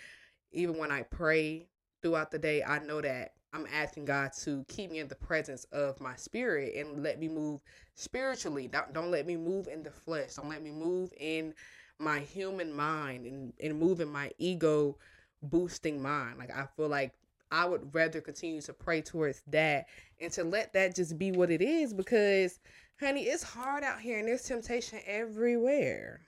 even 0.51 0.77
when 0.77 0.91
I 0.91 1.03
pray 1.03 1.67
throughout 2.01 2.31
the 2.31 2.39
day, 2.39 2.63
I 2.63 2.79
know 2.79 3.01
that 3.01 3.33
I'm 3.53 3.67
asking 3.73 4.05
God 4.05 4.31
to 4.43 4.63
keep 4.67 4.91
me 4.91 4.99
in 4.99 5.07
the 5.07 5.15
presence 5.15 5.65
of 5.71 5.99
my 5.99 6.15
spirit 6.15 6.75
and 6.75 7.03
let 7.03 7.19
me 7.19 7.27
move 7.27 7.61
spiritually. 7.95 8.67
Don't, 8.67 8.93
don't 8.93 9.11
let 9.11 9.25
me 9.25 9.35
move 9.35 9.67
in 9.67 9.83
the 9.83 9.91
flesh. 9.91 10.35
Don't 10.35 10.49
let 10.49 10.63
me 10.63 10.71
move 10.71 11.11
in 11.19 11.53
my 11.99 12.19
human 12.19 12.73
mind 12.73 13.25
and, 13.25 13.53
and 13.61 13.79
move 13.79 13.99
in 13.99 14.07
my 14.07 14.31
ego 14.37 14.97
boosting 15.41 16.01
mine. 16.01 16.35
Like 16.37 16.51
I 16.51 16.67
feel 16.75 16.87
like 16.87 17.13
I 17.51 17.65
would 17.65 17.93
rather 17.93 18.21
continue 18.21 18.61
to 18.61 18.73
pray 18.73 19.01
towards 19.01 19.41
that 19.47 19.87
and 20.19 20.31
to 20.33 20.43
let 20.43 20.73
that 20.73 20.95
just 20.95 21.17
be 21.17 21.31
what 21.31 21.51
it 21.51 21.61
is 21.61 21.93
because 21.93 22.59
honey, 22.99 23.23
it's 23.23 23.43
hard 23.43 23.83
out 23.83 23.99
here 23.99 24.19
and 24.19 24.27
there's 24.27 24.43
temptation 24.43 24.99
everywhere. 25.05 26.21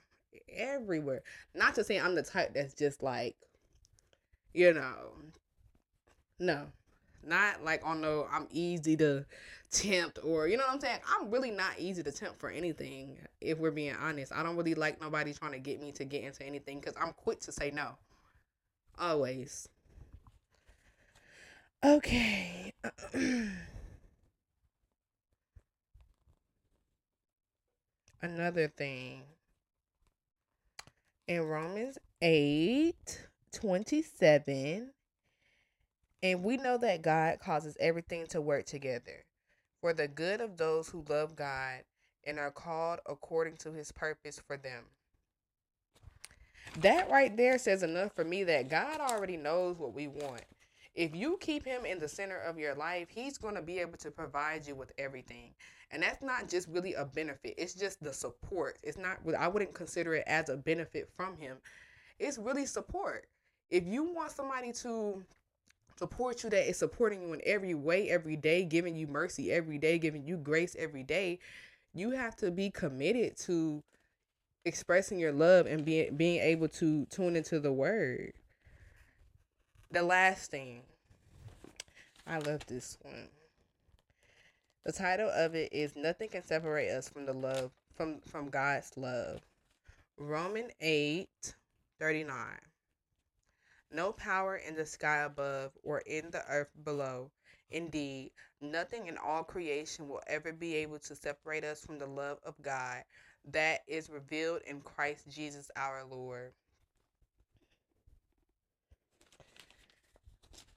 Everywhere. 0.54 1.22
Not 1.54 1.74
to 1.76 1.84
say 1.84 1.98
I'm 1.98 2.14
the 2.14 2.22
type 2.22 2.52
that's 2.54 2.74
just 2.74 3.02
like, 3.02 3.36
you 4.52 4.74
know, 4.74 5.14
no. 6.38 6.66
Not 7.26 7.64
like 7.64 7.80
on 7.86 8.02
no 8.02 8.28
I'm 8.30 8.46
easy 8.50 8.96
to 8.98 9.24
tempt 9.70 10.18
or 10.22 10.46
you 10.46 10.58
know 10.58 10.64
what 10.64 10.74
I'm 10.74 10.80
saying? 10.80 10.98
I'm 11.08 11.30
really 11.30 11.50
not 11.50 11.78
easy 11.78 12.02
to 12.02 12.12
tempt 12.12 12.38
for 12.38 12.50
anything, 12.50 13.16
if 13.40 13.58
we're 13.58 13.70
being 13.70 13.94
honest. 13.94 14.30
I 14.30 14.42
don't 14.42 14.56
really 14.56 14.74
like 14.74 15.00
nobody 15.00 15.32
trying 15.32 15.52
to 15.52 15.58
get 15.58 15.80
me 15.80 15.90
to 15.92 16.04
get 16.04 16.22
into 16.22 16.44
anything 16.44 16.80
because 16.80 16.94
I'm 17.00 17.14
quick 17.14 17.40
to 17.40 17.52
say 17.52 17.70
no. 17.70 17.96
Always. 18.98 19.68
Okay. 21.84 22.72
Another 28.22 28.68
thing. 28.68 29.22
In 31.26 31.42
Romans 31.42 31.98
8 32.22 33.26
27, 33.52 34.90
and 36.22 36.42
we 36.42 36.56
know 36.56 36.78
that 36.78 37.02
God 37.02 37.38
causes 37.40 37.76
everything 37.78 38.26
to 38.28 38.40
work 38.40 38.66
together 38.66 39.24
for 39.80 39.92
the 39.92 40.08
good 40.08 40.40
of 40.40 40.56
those 40.56 40.88
who 40.88 41.04
love 41.08 41.36
God 41.36 41.82
and 42.26 42.38
are 42.38 42.50
called 42.50 43.00
according 43.06 43.56
to 43.58 43.72
his 43.72 43.92
purpose 43.92 44.40
for 44.46 44.56
them 44.56 44.84
that 46.80 47.10
right 47.10 47.36
there 47.36 47.58
says 47.58 47.82
enough 47.82 48.12
for 48.14 48.24
me 48.24 48.44
that 48.44 48.68
God 48.68 49.00
already 49.00 49.36
knows 49.36 49.78
what 49.78 49.94
we 49.94 50.08
want. 50.08 50.42
If 50.94 51.14
you 51.14 51.38
keep 51.40 51.64
him 51.64 51.84
in 51.84 51.98
the 51.98 52.08
center 52.08 52.38
of 52.38 52.58
your 52.58 52.74
life, 52.74 53.08
he's 53.10 53.36
going 53.38 53.56
to 53.56 53.62
be 53.62 53.78
able 53.80 53.98
to 53.98 54.10
provide 54.10 54.66
you 54.66 54.74
with 54.76 54.92
everything. 54.96 55.54
And 55.90 56.02
that's 56.02 56.22
not 56.22 56.48
just 56.48 56.68
really 56.68 56.94
a 56.94 57.04
benefit, 57.04 57.54
it's 57.56 57.74
just 57.74 58.02
the 58.02 58.12
support. 58.12 58.78
It's 58.82 58.98
not, 58.98 59.18
I 59.38 59.48
wouldn't 59.48 59.74
consider 59.74 60.14
it 60.14 60.24
as 60.26 60.48
a 60.48 60.56
benefit 60.56 61.08
from 61.16 61.36
him. 61.36 61.56
It's 62.18 62.38
really 62.38 62.66
support. 62.66 63.26
If 63.70 63.86
you 63.86 64.04
want 64.04 64.30
somebody 64.30 64.72
to 64.72 65.24
support 65.96 66.42
you 66.42 66.50
that 66.50 66.68
is 66.68 66.78
supporting 66.78 67.22
you 67.22 67.32
in 67.32 67.40
every 67.44 67.74
way 67.74 68.10
every 68.10 68.36
day 68.36 68.64
giving 68.64 68.96
you 68.96 69.06
mercy 69.06 69.52
every 69.52 69.78
day 69.78 69.98
giving 69.98 70.26
you 70.26 70.36
grace 70.36 70.74
every 70.76 71.04
day 71.04 71.38
you 71.94 72.10
have 72.10 72.34
to 72.34 72.50
be 72.50 72.68
committed 72.68 73.36
to 73.36 73.80
expressing 74.64 75.18
your 75.18 75.32
love 75.32 75.66
and 75.66 75.84
being 75.84 76.16
being 76.16 76.40
able 76.40 76.68
to 76.68 77.06
tune 77.06 77.36
into 77.36 77.60
the 77.60 77.72
word. 77.72 78.32
The 79.90 80.02
last 80.02 80.50
thing 80.50 80.82
i 82.26 82.38
love 82.38 82.66
this 82.66 82.96
one. 83.02 83.28
The 84.84 84.92
title 84.92 85.30
of 85.30 85.54
it 85.54 85.72
is 85.72 85.96
nothing 85.96 86.30
can 86.30 86.42
separate 86.42 86.90
us 86.90 87.08
from 87.08 87.26
the 87.26 87.32
love 87.32 87.70
from 87.94 88.20
from 88.20 88.48
god's 88.48 88.92
love. 88.96 89.40
Roman 90.16 90.70
8 90.80 91.28
39 91.98 92.36
no 93.94 94.12
power 94.12 94.56
in 94.56 94.74
the 94.74 94.84
sky 94.84 95.18
above 95.18 95.70
or 95.84 96.00
in 96.00 96.30
the 96.32 96.42
earth 96.48 96.70
below. 96.82 97.30
Indeed, 97.70 98.32
nothing 98.60 99.06
in 99.06 99.16
all 99.16 99.44
creation 99.44 100.08
will 100.08 100.22
ever 100.26 100.52
be 100.52 100.74
able 100.76 100.98
to 101.00 101.14
separate 101.14 101.64
us 101.64 101.80
from 101.80 101.98
the 101.98 102.06
love 102.06 102.38
of 102.44 102.60
God 102.60 103.04
that 103.52 103.80
is 103.86 104.10
revealed 104.10 104.60
in 104.66 104.80
Christ 104.80 105.28
Jesus 105.30 105.70
our 105.76 106.04
Lord. 106.04 106.52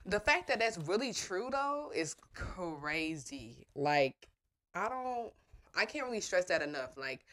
The 0.06 0.20
fact 0.20 0.48
that 0.48 0.60
that's 0.60 0.78
really 0.78 1.14
true 1.14 1.50
though 1.52 1.92
is 1.94 2.16
crazy. 2.34 3.68
Like, 3.76 4.28
I 4.74 4.88
don't, 4.90 5.34
I 5.76 5.86
can't 5.86 6.06
really 6.06 6.22
stress 6.22 6.46
that 6.46 6.62
enough. 6.62 6.98
Like, 6.98 7.26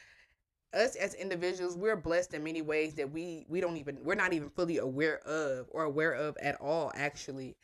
us 0.75 0.97
as 0.97 1.15
individuals 1.15 1.77
we're 1.77 1.97
blessed 1.97 2.35
in 2.35 2.43
many 2.43 2.61
ways 2.61 2.95
that 2.95 3.11
we 3.11 3.47
we 3.49 3.61
don't 3.61 3.77
even 3.77 3.97
we're 4.03 4.15
not 4.15 4.33
even 4.33 4.51
fully 4.51 4.79
aware 4.79 5.19
of 5.21 5.67
or 5.71 5.85
aware 5.85 6.13
of 6.13 6.37
at 6.43 6.61
all 6.61 6.91
actually 6.95 7.57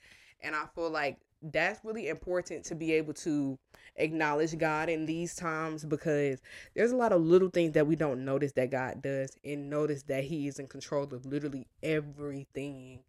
and 0.42 0.54
i 0.54 0.64
feel 0.74 0.90
like 0.90 1.18
that's 1.42 1.84
really 1.84 2.08
important 2.08 2.64
to 2.64 2.74
be 2.74 2.92
able 2.92 3.14
to 3.14 3.58
acknowledge 3.96 4.56
god 4.58 4.88
in 4.88 5.06
these 5.06 5.34
times 5.34 5.84
because 5.84 6.40
there's 6.74 6.92
a 6.92 6.96
lot 6.96 7.12
of 7.12 7.22
little 7.22 7.48
things 7.48 7.72
that 7.72 7.86
we 7.86 7.96
don't 7.96 8.24
notice 8.24 8.52
that 8.52 8.70
god 8.70 9.00
does 9.02 9.36
and 9.44 9.68
notice 9.70 10.02
that 10.02 10.24
he 10.24 10.46
is 10.46 10.58
in 10.58 10.66
control 10.66 11.04
of 11.04 11.24
literally 11.24 11.66
everything 11.82 13.00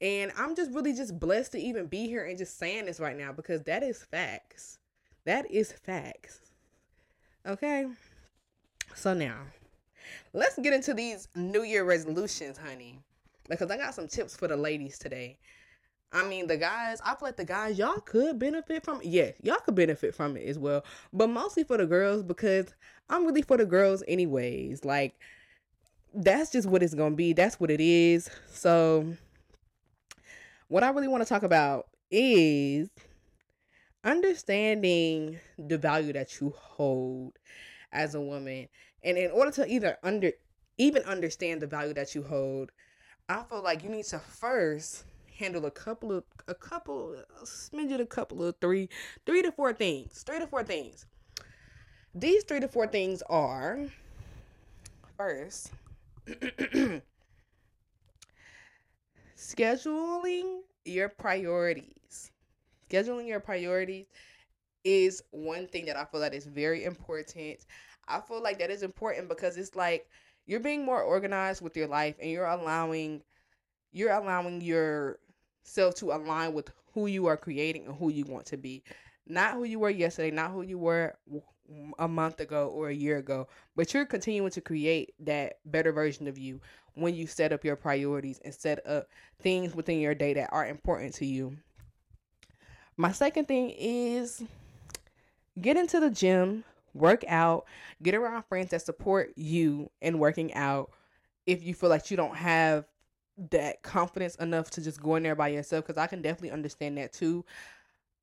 and 0.00 0.32
i'm 0.36 0.56
just 0.56 0.72
really 0.72 0.92
just 0.92 1.18
blessed 1.20 1.52
to 1.52 1.58
even 1.58 1.86
be 1.86 2.06
here 2.06 2.24
and 2.24 2.38
just 2.38 2.58
saying 2.58 2.86
this 2.86 3.00
right 3.00 3.16
now 3.16 3.32
because 3.32 3.62
that 3.62 3.82
is 3.82 4.02
facts 4.02 4.78
that 5.24 5.48
is 5.50 5.72
facts 5.72 6.40
okay 7.46 7.86
so 8.94 9.14
now, 9.14 9.38
let's 10.32 10.58
get 10.58 10.74
into 10.74 10.92
these 10.92 11.28
New 11.34 11.62
Year 11.62 11.84
resolutions, 11.84 12.58
honey. 12.58 12.98
Because 13.48 13.70
I 13.70 13.76
got 13.76 13.94
some 13.94 14.06
tips 14.06 14.36
for 14.36 14.48
the 14.48 14.56
ladies 14.56 14.98
today. 14.98 15.38
I 16.12 16.28
mean, 16.28 16.46
the 16.46 16.58
guys, 16.58 17.00
I 17.04 17.14
feel 17.14 17.28
like 17.28 17.36
the 17.36 17.44
guys, 17.44 17.78
y'all 17.78 18.00
could 18.00 18.38
benefit 18.38 18.84
from 18.84 19.00
it. 19.00 19.06
Yes, 19.06 19.34
y'all 19.42 19.56
could 19.64 19.74
benefit 19.74 20.14
from 20.14 20.36
it 20.36 20.46
as 20.46 20.58
well. 20.58 20.84
But 21.12 21.28
mostly 21.28 21.64
for 21.64 21.78
the 21.78 21.86
girls 21.86 22.22
because 22.22 22.66
I'm 23.08 23.24
really 23.24 23.42
for 23.42 23.56
the 23.56 23.64
girls, 23.64 24.02
anyways. 24.06 24.84
Like, 24.84 25.14
that's 26.12 26.50
just 26.52 26.68
what 26.68 26.82
it's 26.82 26.94
going 26.94 27.12
to 27.12 27.16
be. 27.16 27.32
That's 27.32 27.58
what 27.58 27.70
it 27.70 27.80
is. 27.80 28.28
So, 28.52 29.16
what 30.68 30.84
I 30.84 30.90
really 30.90 31.08
want 31.08 31.22
to 31.22 31.28
talk 31.28 31.42
about 31.42 31.88
is 32.10 32.90
understanding 34.04 35.38
the 35.58 35.78
value 35.78 36.12
that 36.12 36.40
you 36.40 36.52
hold 36.56 37.38
as 37.92 38.14
a 38.14 38.20
woman. 38.20 38.68
And 39.02 39.16
in 39.16 39.30
order 39.30 39.50
to 39.52 39.66
either 39.66 39.96
under 40.02 40.32
even 40.78 41.02
understand 41.04 41.62
the 41.62 41.66
value 41.66 41.94
that 41.94 42.14
you 42.14 42.22
hold, 42.22 42.70
I 43.28 43.42
feel 43.44 43.62
like 43.62 43.82
you 43.82 43.88
need 43.88 44.04
to 44.06 44.18
first 44.18 45.04
handle 45.38 45.66
a 45.66 45.70
couple 45.70 46.12
of 46.12 46.24
a 46.48 46.54
couple 46.54 47.16
smidget 47.44 48.00
a 48.00 48.06
couple 48.06 48.44
of 48.44 48.54
three 48.60 48.88
three 49.26 49.42
to 49.42 49.52
four 49.52 49.72
things. 49.72 50.22
Three 50.22 50.38
to 50.38 50.46
four 50.46 50.64
things. 50.64 51.06
These 52.14 52.44
three 52.44 52.60
to 52.60 52.68
four 52.68 52.86
things 52.86 53.22
are 53.28 53.80
first 55.16 55.72
scheduling 59.36 60.60
your 60.84 61.08
priorities. 61.08 62.30
Scheduling 62.90 63.26
your 63.26 63.40
priorities 63.40 64.06
is 64.84 65.22
one 65.30 65.66
thing 65.68 65.86
that 65.86 65.96
I 65.96 66.04
feel 66.04 66.20
that 66.20 66.34
is 66.34 66.46
very 66.46 66.84
important. 66.84 67.64
I 68.08 68.20
feel 68.20 68.42
like 68.42 68.58
that 68.58 68.70
is 68.70 68.82
important 68.82 69.28
because 69.28 69.56
it's 69.56 69.74
like 69.74 70.08
you're 70.46 70.60
being 70.60 70.84
more 70.84 71.02
organized 71.02 71.62
with 71.62 71.76
your 71.76 71.86
life 71.86 72.16
and 72.20 72.30
you're 72.30 72.46
allowing 72.46 73.22
you're 73.92 74.12
allowing 74.12 74.60
yourself 75.62 75.94
to 75.96 76.12
align 76.12 76.52
with 76.52 76.70
who 76.94 77.06
you 77.06 77.26
are 77.26 77.36
creating 77.36 77.86
and 77.86 77.96
who 77.96 78.10
you 78.10 78.24
want 78.24 78.46
to 78.46 78.56
be. 78.56 78.82
Not 79.26 79.54
who 79.54 79.64
you 79.64 79.78
were 79.78 79.90
yesterday, 79.90 80.30
not 80.30 80.50
who 80.50 80.62
you 80.62 80.78
were 80.78 81.14
a 81.98 82.08
month 82.08 82.40
ago 82.40 82.68
or 82.68 82.88
a 82.88 82.94
year 82.94 83.18
ago, 83.18 83.48
but 83.76 83.94
you're 83.94 84.04
continuing 84.04 84.50
to 84.50 84.60
create 84.60 85.14
that 85.20 85.58
better 85.64 85.92
version 85.92 86.26
of 86.26 86.36
you 86.36 86.60
when 86.94 87.14
you 87.14 87.26
set 87.26 87.52
up 87.52 87.64
your 87.64 87.76
priorities 87.76 88.40
and 88.44 88.52
set 88.52 88.84
up 88.86 89.08
things 89.40 89.74
within 89.74 90.00
your 90.00 90.14
day 90.14 90.34
that 90.34 90.52
are 90.52 90.66
important 90.66 91.14
to 91.14 91.24
you. 91.24 91.56
My 92.96 93.12
second 93.12 93.46
thing 93.46 93.70
is 93.70 94.42
get 95.60 95.78
into 95.78 95.98
the 95.98 96.10
gym, 96.10 96.64
work 96.92 97.24
out, 97.26 97.64
get 98.02 98.14
around 98.14 98.42
friends 98.42 98.70
that 98.70 98.82
support 98.82 99.32
you 99.36 99.90
in 100.02 100.18
working 100.18 100.52
out. 100.52 100.90
If 101.46 101.62
you 101.62 101.74
feel 101.74 101.88
like 101.88 102.10
you 102.10 102.16
don't 102.16 102.36
have 102.36 102.84
that 103.50 103.82
confidence 103.82 104.36
enough 104.36 104.70
to 104.70 104.82
just 104.82 105.02
go 105.02 105.16
in 105.16 105.22
there 105.22 105.34
by 105.34 105.48
yourself, 105.48 105.86
because 105.86 106.00
I 106.00 106.06
can 106.06 106.22
definitely 106.22 106.50
understand 106.50 106.98
that 106.98 107.12
too. 107.12 107.44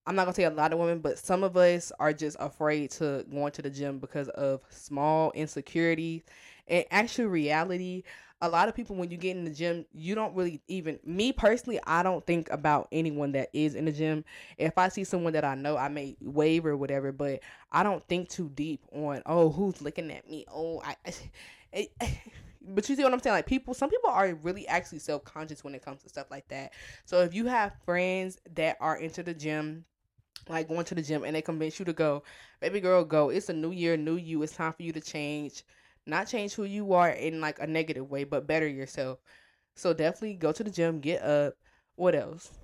I'm 0.05 0.15
not 0.15 0.23
gonna 0.25 0.35
say 0.35 0.45
a 0.45 0.49
lot 0.49 0.73
of 0.73 0.79
women, 0.79 0.99
but 0.99 1.19
some 1.19 1.43
of 1.43 1.55
us 1.57 1.91
are 1.99 2.13
just 2.13 2.37
afraid 2.39 2.91
to 2.91 3.25
go 3.31 3.45
into 3.45 3.61
the 3.61 3.69
gym 3.69 3.99
because 3.99 4.29
of 4.29 4.61
small 4.69 5.31
insecurities. 5.31 6.23
And 6.67 6.85
actual 6.91 7.27
reality, 7.27 8.03
a 8.41 8.49
lot 8.49 8.69
of 8.69 8.75
people 8.75 8.95
when 8.95 9.11
you 9.11 9.17
get 9.17 9.35
in 9.35 9.43
the 9.43 9.51
gym 9.51 9.85
you 9.93 10.15
don't 10.15 10.33
really 10.35 10.61
even 10.67 10.99
me 11.03 11.31
personally 11.33 11.79
i 11.85 12.01
don't 12.01 12.25
think 12.25 12.49
about 12.51 12.87
anyone 12.91 13.31
that 13.33 13.49
is 13.53 13.75
in 13.75 13.85
the 13.85 13.91
gym 13.91 14.23
if 14.57 14.77
i 14.77 14.87
see 14.87 15.03
someone 15.03 15.33
that 15.33 15.43
i 15.43 15.55
know 15.55 15.75
i 15.75 15.89
may 15.89 16.15
wave 16.21 16.65
or 16.65 16.77
whatever 16.77 17.11
but 17.11 17.39
i 17.71 17.83
don't 17.83 18.07
think 18.07 18.29
too 18.29 18.49
deep 18.55 18.81
on 18.93 19.21
oh 19.25 19.49
who's 19.49 19.81
looking 19.81 20.11
at 20.11 20.29
me 20.29 20.45
oh 20.51 20.81
i, 20.83 20.95
I, 21.73 21.89
I 22.01 22.21
but 22.61 22.87
you 22.89 22.95
see 22.95 23.03
what 23.03 23.13
I'm 23.13 23.19
saying? 23.19 23.35
Like 23.35 23.45
people, 23.45 23.73
some 23.73 23.89
people 23.89 24.09
are 24.09 24.33
really 24.35 24.67
actually 24.67 24.99
self 24.99 25.23
conscious 25.23 25.63
when 25.63 25.75
it 25.75 25.83
comes 25.83 26.03
to 26.03 26.09
stuff 26.09 26.27
like 26.29 26.47
that. 26.49 26.73
So 27.05 27.21
if 27.21 27.33
you 27.33 27.45
have 27.47 27.73
friends 27.85 28.37
that 28.55 28.77
are 28.79 28.97
into 28.97 29.23
the 29.23 29.33
gym, 29.33 29.85
like 30.47 30.67
going 30.67 30.85
to 30.85 30.95
the 30.95 31.01
gym, 31.01 31.23
and 31.23 31.35
they 31.35 31.41
convince 31.41 31.79
you 31.79 31.85
to 31.85 31.93
go, 31.93 32.23
baby 32.61 32.79
girl, 32.79 33.03
go. 33.03 33.29
It's 33.29 33.49
a 33.49 33.53
new 33.53 33.71
year, 33.71 33.97
new 33.97 34.15
you. 34.17 34.43
It's 34.43 34.55
time 34.55 34.73
for 34.73 34.83
you 34.83 34.91
to 34.93 35.01
change 35.01 35.63
not 36.09 36.27
change 36.27 36.53
who 36.53 36.63
you 36.63 36.93
are 36.93 37.09
in 37.09 37.39
like 37.39 37.59
a 37.59 37.67
negative 37.67 38.09
way, 38.09 38.23
but 38.23 38.47
better 38.47 38.67
yourself. 38.67 39.19
So 39.75 39.93
definitely 39.93 40.35
go 40.35 40.51
to 40.51 40.63
the 40.63 40.71
gym, 40.71 40.99
get 40.99 41.21
up. 41.21 41.55
What 41.95 42.15
else? 42.15 42.58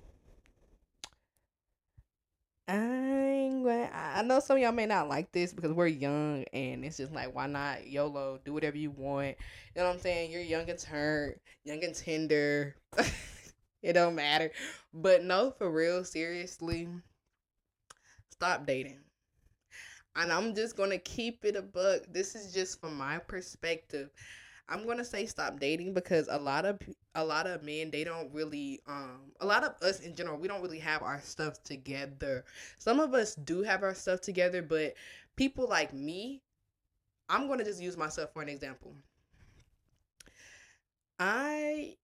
I 2.68 4.22
know 4.24 4.40
some 4.40 4.58
y'all 4.58 4.72
may 4.72 4.86
not 4.86 5.08
like 5.08 5.32
this 5.32 5.52
because 5.52 5.72
we're 5.72 5.86
young 5.86 6.44
and 6.52 6.84
it's 6.84 6.96
just 6.96 7.12
like, 7.12 7.34
why 7.34 7.46
not 7.46 7.86
YOLO? 7.86 8.40
Do 8.44 8.52
whatever 8.52 8.76
you 8.76 8.90
want. 8.90 9.36
You 9.74 9.82
know 9.82 9.86
what 9.86 9.94
I'm 9.94 10.00
saying? 10.00 10.32
You're 10.32 10.40
young 10.42 10.68
and 10.68 10.78
turned, 10.78 11.36
young 11.64 11.84
and 11.84 11.94
tender. 11.94 12.76
it 13.82 13.92
don't 13.92 14.14
matter. 14.14 14.50
But 14.92 15.24
no, 15.24 15.52
for 15.56 15.70
real, 15.70 16.04
seriously, 16.04 16.88
stop 18.30 18.66
dating 18.66 19.00
and 20.16 20.32
I'm 20.32 20.54
just 20.54 20.76
gonna 20.76 20.98
keep 20.98 21.44
it 21.44 21.56
a 21.56 21.62
book. 21.62 22.06
This 22.12 22.34
is 22.34 22.52
just 22.52 22.80
from 22.80 22.96
my 22.96 23.18
perspective. 23.18 24.10
I'm 24.68 24.86
gonna 24.86 25.04
say 25.04 25.26
stop 25.26 25.60
dating 25.60 25.94
because 25.94 26.28
a 26.30 26.38
lot 26.38 26.64
of 26.64 26.78
a 27.14 27.24
lot 27.24 27.46
of 27.46 27.62
men 27.62 27.90
they 27.90 28.04
don't 28.04 28.32
really 28.32 28.80
um 28.86 29.32
a 29.40 29.46
lot 29.46 29.64
of 29.64 29.74
us 29.82 30.00
in 30.00 30.14
general 30.14 30.38
we 30.38 30.48
don't 30.48 30.62
really 30.62 30.80
have 30.80 31.02
our 31.02 31.20
stuff 31.20 31.62
together. 31.62 32.44
Some 32.78 33.00
of 33.00 33.14
us 33.14 33.34
do 33.34 33.62
have 33.62 33.82
our 33.82 33.94
stuff 33.94 34.20
together, 34.20 34.62
but 34.62 34.94
people 35.36 35.68
like 35.68 35.92
me, 35.92 36.42
I'm 37.28 37.48
gonna 37.48 37.64
just 37.64 37.82
use 37.82 37.96
myself 37.96 38.32
for 38.32 38.42
an 38.42 38.48
example. 38.48 38.94
I 41.18 41.96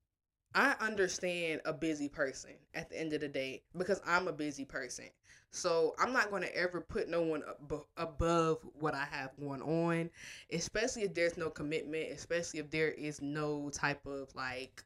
I 0.54 0.76
understand 0.80 1.62
a 1.64 1.72
busy 1.72 2.08
person 2.08 2.52
at 2.74 2.90
the 2.90 3.00
end 3.00 3.12
of 3.12 3.20
the 3.20 3.28
day 3.28 3.62
because 3.76 4.00
I'm 4.06 4.28
a 4.28 4.32
busy 4.32 4.64
person. 4.64 5.06
So 5.52 5.94
I'm 5.98 6.14
not 6.14 6.30
going 6.30 6.42
to 6.42 6.56
ever 6.56 6.80
put 6.80 7.08
no 7.08 7.22
one 7.22 7.42
ab- 7.46 7.84
above 7.98 8.58
what 8.78 8.94
I 8.94 9.04
have 9.04 9.30
going 9.38 9.60
on, 9.60 10.10
especially 10.50 11.02
if 11.02 11.14
there's 11.14 11.36
no 11.36 11.50
commitment, 11.50 12.10
especially 12.10 12.60
if 12.60 12.70
there 12.70 12.90
is 12.90 13.20
no 13.20 13.68
type 13.70 14.06
of 14.06 14.34
like 14.34 14.82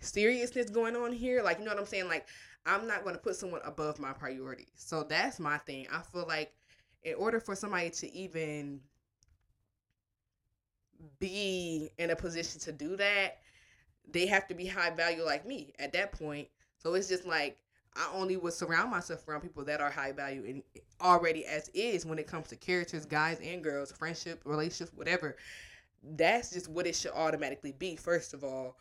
seriousness 0.00 0.68
going 0.68 0.96
on 0.96 1.12
here. 1.12 1.42
Like, 1.42 1.58
you 1.58 1.64
know 1.64 1.70
what 1.70 1.80
I'm 1.80 1.86
saying? 1.86 2.08
Like, 2.08 2.28
I'm 2.66 2.86
not 2.86 3.02
going 3.02 3.14
to 3.14 3.20
put 3.20 3.36
someone 3.36 3.62
above 3.64 3.98
my 3.98 4.12
priorities. 4.12 4.68
So 4.76 5.02
that's 5.02 5.40
my 5.40 5.56
thing. 5.56 5.86
I 5.90 6.02
feel 6.02 6.26
like 6.28 6.52
in 7.02 7.14
order 7.14 7.40
for 7.40 7.56
somebody 7.56 7.88
to 7.88 8.12
even 8.14 8.80
be 11.18 11.88
in 11.98 12.10
a 12.10 12.16
position 12.16 12.60
to 12.60 12.72
do 12.72 12.96
that, 12.96 13.38
they 14.12 14.26
have 14.26 14.46
to 14.48 14.54
be 14.54 14.66
high 14.66 14.90
value 14.90 15.24
like 15.24 15.46
me 15.46 15.72
at 15.78 15.94
that 15.94 16.12
point. 16.12 16.48
So 16.76 16.92
it's 16.94 17.08
just 17.08 17.26
like 17.26 17.56
I 17.96 18.08
only 18.14 18.36
would 18.36 18.52
surround 18.52 18.90
myself 18.90 19.26
around 19.26 19.40
people 19.40 19.64
that 19.64 19.80
are 19.80 19.90
high 19.90 20.12
value 20.12 20.44
and 20.46 20.62
already 21.00 21.44
as 21.44 21.68
is 21.74 22.06
when 22.06 22.18
it 22.18 22.26
comes 22.26 22.48
to 22.48 22.56
characters, 22.56 23.04
guys 23.04 23.40
and 23.42 23.62
girls, 23.62 23.92
friendship, 23.92 24.40
relationships, 24.44 24.92
whatever. 24.94 25.36
That's 26.02 26.50
just 26.50 26.68
what 26.68 26.86
it 26.86 26.94
should 26.94 27.12
automatically 27.12 27.72
be, 27.72 27.96
first 27.96 28.32
of 28.32 28.44
all. 28.44 28.76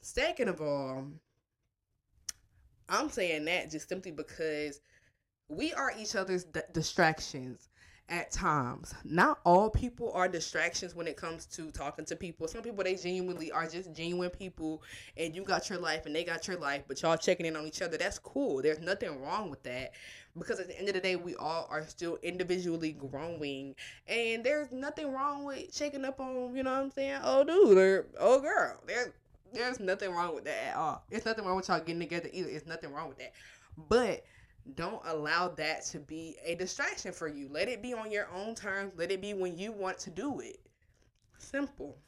Second 0.00 0.48
of 0.48 0.60
all, 0.60 1.04
I'm 2.88 3.08
saying 3.08 3.44
that 3.46 3.70
just 3.70 3.88
simply 3.88 4.12
because 4.12 4.80
we 5.48 5.72
are 5.72 5.92
each 5.98 6.16
other's 6.16 6.44
d- 6.44 6.60
distractions 6.72 7.68
at 8.08 8.30
times. 8.30 8.94
Not 9.04 9.38
all 9.44 9.70
people 9.70 10.12
are 10.12 10.28
distractions 10.28 10.94
when 10.94 11.06
it 11.06 11.16
comes 11.16 11.46
to 11.46 11.70
talking 11.70 12.04
to 12.06 12.16
people. 12.16 12.46
Some 12.48 12.62
people 12.62 12.84
they 12.84 12.96
genuinely 12.96 13.50
are 13.50 13.66
just 13.66 13.94
genuine 13.94 14.30
people 14.30 14.82
and 15.16 15.34
you 15.34 15.42
got 15.42 15.70
your 15.70 15.78
life 15.78 16.04
and 16.06 16.14
they 16.14 16.24
got 16.24 16.46
your 16.46 16.58
life, 16.58 16.82
but 16.86 17.00
y'all 17.00 17.16
checking 17.16 17.46
in 17.46 17.56
on 17.56 17.66
each 17.66 17.80
other. 17.80 17.96
That's 17.96 18.18
cool. 18.18 18.60
There's 18.62 18.80
nothing 18.80 19.22
wrong 19.22 19.50
with 19.50 19.62
that. 19.62 19.92
Because 20.36 20.58
at 20.58 20.66
the 20.66 20.78
end 20.78 20.88
of 20.88 20.94
the 20.94 21.00
day, 21.00 21.16
we 21.16 21.36
all 21.36 21.68
are 21.70 21.86
still 21.86 22.18
individually 22.22 22.92
growing. 22.92 23.74
And 24.08 24.42
there's 24.44 24.72
nothing 24.72 25.12
wrong 25.12 25.44
with 25.44 25.72
checking 25.72 26.04
up 26.04 26.18
on, 26.20 26.54
you 26.54 26.62
know 26.62 26.72
what 26.72 26.80
I'm 26.80 26.90
saying, 26.90 27.20
oh 27.22 27.44
dude 27.44 27.78
or 27.78 28.06
oh 28.18 28.40
girl. 28.40 28.80
There's 28.86 29.12
there's 29.52 29.78
nothing 29.80 30.10
wrong 30.10 30.34
with 30.34 30.44
that 30.44 30.70
at 30.70 30.76
all. 30.76 31.04
There's 31.08 31.24
nothing 31.24 31.44
wrong 31.44 31.56
with 31.56 31.68
y'all 31.68 31.78
getting 31.78 32.00
together 32.00 32.28
either. 32.32 32.48
It's 32.48 32.66
nothing 32.66 32.92
wrong 32.92 33.08
with 33.08 33.18
that. 33.18 33.32
But 33.88 34.24
don't 34.74 35.02
allow 35.04 35.48
that 35.48 35.84
to 35.86 35.98
be 35.98 36.36
a 36.44 36.54
distraction 36.54 37.12
for 37.12 37.28
you. 37.28 37.48
Let 37.50 37.68
it 37.68 37.82
be 37.82 37.92
on 37.92 38.10
your 38.10 38.28
own 38.34 38.54
terms. 38.54 38.92
Let 38.96 39.12
it 39.12 39.20
be 39.20 39.34
when 39.34 39.58
you 39.58 39.72
want 39.72 39.98
to 39.98 40.10
do 40.10 40.40
it. 40.40 40.58
Simple. 41.38 41.98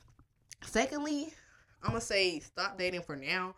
Secondly, 0.63 1.35
I'm 1.83 1.91
going 1.91 2.01
to 2.01 2.07
say 2.07 2.41
stop 2.41 2.79
dating 2.79 3.03
for 3.03 3.17
now. 3.17 3.55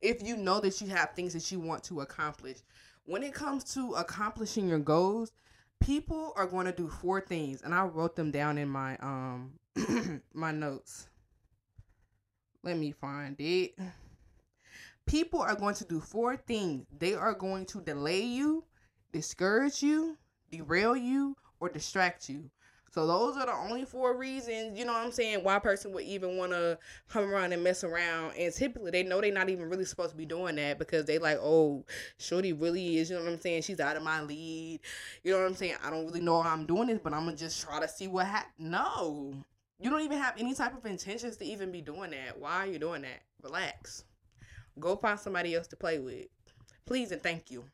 If 0.00 0.22
you 0.22 0.36
know 0.36 0.60
that 0.60 0.80
you 0.80 0.86
have 0.88 1.10
things 1.10 1.32
that 1.32 1.50
you 1.50 1.58
want 1.58 1.82
to 1.84 2.00
accomplish, 2.02 2.58
when 3.04 3.22
it 3.22 3.34
comes 3.34 3.64
to 3.74 3.94
accomplishing 3.94 4.68
your 4.68 4.78
goals, 4.78 5.32
people 5.80 6.32
are 6.36 6.46
going 6.46 6.66
to 6.66 6.72
do 6.72 6.88
four 6.88 7.20
things 7.20 7.62
and 7.62 7.74
I 7.74 7.84
wrote 7.84 8.16
them 8.16 8.30
down 8.30 8.58
in 8.58 8.68
my 8.68 8.96
um 8.98 9.52
my 10.32 10.52
notes. 10.52 11.08
Let 12.62 12.76
me 12.76 12.92
find 12.92 13.36
it 13.40 13.74
people 15.08 15.40
are 15.40 15.56
going 15.56 15.74
to 15.74 15.84
do 15.84 16.00
four 16.00 16.36
things 16.36 16.86
they 16.98 17.14
are 17.14 17.34
going 17.34 17.64
to 17.66 17.80
delay 17.80 18.20
you, 18.20 18.64
discourage 19.12 19.82
you, 19.82 20.16
derail 20.50 20.96
you, 20.96 21.36
or 21.60 21.68
distract 21.68 22.28
you. 22.28 22.50
So 22.90 23.06
those 23.06 23.36
are 23.36 23.46
the 23.46 23.52
only 23.52 23.84
four 23.84 24.16
reasons, 24.16 24.78
you 24.78 24.84
know 24.84 24.92
what 24.92 25.04
I'm 25.04 25.12
saying, 25.12 25.44
why 25.44 25.56
a 25.56 25.60
person 25.60 25.92
would 25.92 26.04
even 26.04 26.36
want 26.36 26.52
to 26.52 26.78
come 27.08 27.30
around 27.30 27.52
and 27.52 27.62
mess 27.62 27.84
around. 27.84 28.32
And 28.38 28.52
typically 28.52 28.90
they 28.90 29.02
know 29.02 29.20
they're 29.20 29.32
not 29.32 29.50
even 29.50 29.68
really 29.68 29.84
supposed 29.84 30.10
to 30.10 30.16
be 30.16 30.24
doing 30.24 30.56
that 30.56 30.78
because 30.78 31.04
they 31.04 31.18
like, 31.18 31.38
oh, 31.40 31.84
Shorty 32.18 32.54
really 32.54 32.96
is, 32.98 33.10
you 33.10 33.16
know 33.16 33.24
what 33.24 33.32
I'm 33.32 33.40
saying? 33.40 33.62
She's 33.62 33.80
out 33.80 33.96
of 33.96 34.02
my 34.02 34.22
lead. 34.22 34.80
You 35.22 35.32
know 35.32 35.38
what 35.38 35.46
I'm 35.46 35.54
saying? 35.54 35.76
I 35.84 35.90
don't 35.90 36.06
really 36.06 36.22
know 36.22 36.40
how 36.40 36.52
I'm 36.52 36.64
doing 36.64 36.88
this, 36.88 36.98
but 37.02 37.12
I'm 37.12 37.24
going 37.24 37.36
to 37.36 37.42
just 37.42 37.62
try 37.62 37.78
to 37.78 37.88
see 37.88 38.08
what 38.08 38.26
happens. 38.26 38.54
No. 38.58 39.34
You 39.78 39.90
don't 39.90 40.02
even 40.02 40.18
have 40.18 40.34
any 40.38 40.54
type 40.54 40.76
of 40.76 40.84
intentions 40.86 41.36
to 41.36 41.44
even 41.44 41.70
be 41.70 41.82
doing 41.82 42.10
that. 42.12 42.40
Why 42.40 42.52
are 42.52 42.66
you 42.66 42.78
doing 42.78 43.02
that? 43.02 43.20
Relax. 43.42 44.04
Go 44.80 44.96
find 44.96 45.18
somebody 45.18 45.54
else 45.54 45.66
to 45.68 45.76
play 45.76 45.98
with. 45.98 46.26
Please 46.86 47.12
and 47.12 47.22
thank 47.22 47.50
you. 47.50 47.64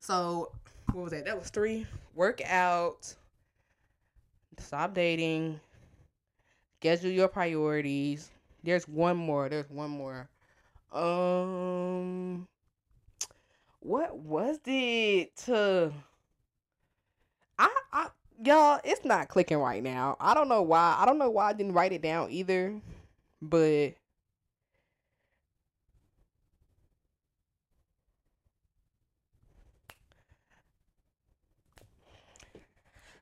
So, 0.00 0.52
what 0.92 1.04
was 1.04 1.12
that? 1.12 1.24
That 1.24 1.38
was 1.38 1.50
three. 1.50 1.86
Work 2.14 2.40
out. 2.48 3.14
Stop 4.58 4.94
dating. 4.94 5.60
Schedule 6.80 7.10
your 7.10 7.28
priorities. 7.28 8.30
There's 8.62 8.88
one 8.88 9.16
more. 9.16 9.48
There's 9.48 9.68
one 9.68 9.90
more. 9.90 10.28
Um, 10.92 12.48
what 13.80 14.16
was 14.16 14.58
it? 14.66 15.36
To 15.44 15.92
I, 17.58 17.74
I, 17.92 18.08
y'all, 18.42 18.80
it's 18.84 19.04
not 19.04 19.28
clicking 19.28 19.58
right 19.58 19.82
now. 19.82 20.16
I 20.20 20.34
don't 20.34 20.48
know 20.48 20.62
why. 20.62 20.96
I 20.98 21.06
don't 21.06 21.18
know 21.18 21.30
why 21.30 21.48
I 21.48 21.52
didn't 21.52 21.72
write 21.72 21.92
it 21.92 22.02
down 22.02 22.30
either. 22.30 22.80
But 23.42 23.94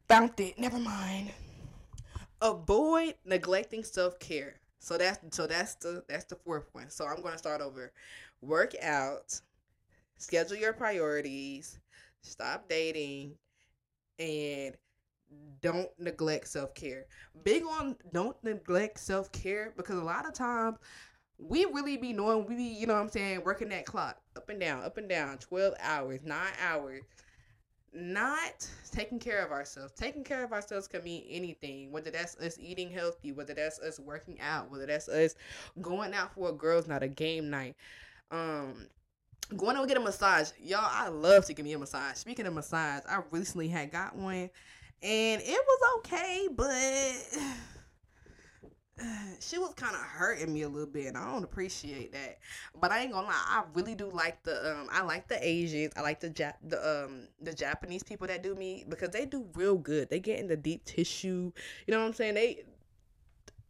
Found 0.08 0.38
it. 0.38 0.58
Never 0.58 0.78
mind. 0.78 1.30
Avoid 2.40 3.14
neglecting 3.24 3.84
self 3.84 4.18
care. 4.18 4.56
So 4.78 4.98
that's 4.98 5.18
so 5.34 5.46
that's 5.46 5.76
the 5.76 6.04
that's 6.08 6.24
the 6.24 6.36
fourth 6.36 6.68
one. 6.72 6.90
So 6.90 7.06
I'm 7.06 7.22
gonna 7.22 7.38
start 7.38 7.62
over. 7.62 7.92
Work 8.42 8.74
out, 8.82 9.40
schedule 10.18 10.56
your 10.56 10.74
priorities, 10.74 11.78
stop 12.20 12.68
dating, 12.68 13.36
and 14.18 14.74
don't 15.62 15.88
neglect 15.98 16.48
self 16.48 16.74
care. 16.74 17.06
Big 17.42 17.64
on 17.64 17.96
don't 18.12 18.36
neglect 18.44 19.00
self 19.00 19.32
care 19.32 19.72
because 19.76 19.96
a 19.96 20.04
lot 20.04 20.26
of 20.26 20.34
times 20.34 20.76
we 21.38 21.64
really 21.64 21.96
be 21.96 22.12
knowing 22.12 22.46
we 22.46 22.56
be, 22.56 22.62
you 22.62 22.86
know 22.86 22.94
what 22.94 23.00
I'm 23.00 23.08
saying, 23.08 23.42
working 23.42 23.70
that 23.70 23.86
clock 23.86 24.18
up 24.36 24.48
and 24.50 24.60
down, 24.60 24.82
up 24.82 24.98
and 24.98 25.08
down, 25.08 25.38
12 25.38 25.74
hours, 25.80 26.20
nine 26.24 26.52
hours 26.62 27.02
not 27.94 28.68
taking 28.90 29.18
care 29.18 29.44
of 29.44 29.52
ourselves. 29.52 29.92
Taking 29.96 30.24
care 30.24 30.44
of 30.44 30.52
ourselves 30.52 30.88
can 30.88 31.02
mean 31.04 31.24
anything, 31.28 31.92
whether 31.92 32.10
that's 32.10 32.36
us 32.36 32.58
eating 32.60 32.90
healthy, 32.90 33.32
whether 33.32 33.54
that's 33.54 33.78
us 33.80 33.98
working 34.00 34.40
out, 34.40 34.70
whether 34.70 34.86
that's 34.86 35.08
us 35.08 35.34
going 35.80 36.14
out 36.14 36.34
for 36.34 36.50
a 36.50 36.52
girls' 36.52 36.88
night, 36.88 37.02
a 37.02 37.08
game 37.08 37.50
night, 37.50 37.76
um, 38.30 38.86
going 39.56 39.76
to 39.76 39.86
get 39.86 39.96
a 39.96 40.00
massage. 40.00 40.50
Y'all, 40.60 40.80
I 40.82 41.08
love 41.08 41.44
to 41.46 41.54
give 41.54 41.64
me 41.64 41.72
a 41.72 41.78
massage. 41.78 42.16
Speaking 42.16 42.46
of 42.46 42.54
massage, 42.54 43.02
I 43.08 43.20
recently 43.30 43.68
had 43.68 43.90
got 43.90 44.16
one, 44.16 44.50
and 45.02 45.42
it 45.42 45.64
was 45.66 45.98
okay, 45.98 46.48
but 46.54 47.38
she 49.40 49.58
was 49.58 49.74
kind 49.74 49.94
of 49.94 50.00
hurting 50.00 50.52
me 50.52 50.62
a 50.62 50.68
little 50.68 50.88
bit 50.88 51.06
and 51.06 51.16
i 51.16 51.24
don't 51.30 51.44
appreciate 51.44 52.12
that. 52.12 52.38
But 52.80 52.92
i 52.92 53.00
ain't 53.00 53.12
gonna 53.12 53.26
lie 53.26 53.32
i 53.34 53.64
really 53.74 53.94
do 53.94 54.10
like 54.10 54.42
the 54.44 54.72
um 54.72 54.88
i 54.90 55.02
like 55.02 55.28
the 55.28 55.44
asians 55.46 55.92
i 55.96 56.00
like 56.00 56.20
the 56.20 56.30
Jap- 56.30 56.54
the 56.62 57.04
um 57.04 57.28
the 57.40 57.52
japanese 57.52 58.02
people 58.02 58.26
that 58.28 58.42
do 58.42 58.54
me 58.54 58.84
because 58.88 59.10
they 59.10 59.26
do 59.26 59.46
real 59.54 59.76
good. 59.76 60.10
They 60.10 60.20
get 60.20 60.38
in 60.38 60.46
the 60.46 60.56
deep 60.56 60.84
tissue 60.84 61.52
you 61.86 61.92
know 61.92 62.00
what 62.00 62.06
i'm 62.06 62.12
saying? 62.14 62.34
They 62.34 62.64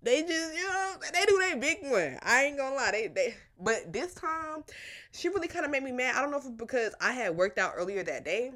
they 0.03 0.23
just 0.23 0.55
you 0.55 0.65
know 0.65 0.95
they 1.13 1.25
do 1.25 1.39
their 1.39 1.57
big 1.57 1.79
one. 1.83 2.19
I 2.23 2.45
ain't 2.45 2.59
gonna 2.59 2.77
lie 2.77 2.91
they 2.91 3.09
they 3.09 3.35
but 3.59 3.93
this 3.93 4.15
time 4.15 4.65
she 5.13 5.29
really 5.29 5.49
kind 5.49 5.65
of 5.65 5.71
made 5.71 5.83
me 5.83 5.93
mad. 5.93 6.17
I 6.17 6.21
don't 6.21 6.31
know 6.31 6.39
if 6.39 6.45
it's 6.45 6.53
because 6.53 6.95
i 7.01 7.13
had 7.13 7.37
worked 7.37 7.59
out 7.59 7.73
earlier 7.77 8.03
that 8.03 8.25
day 8.25 8.53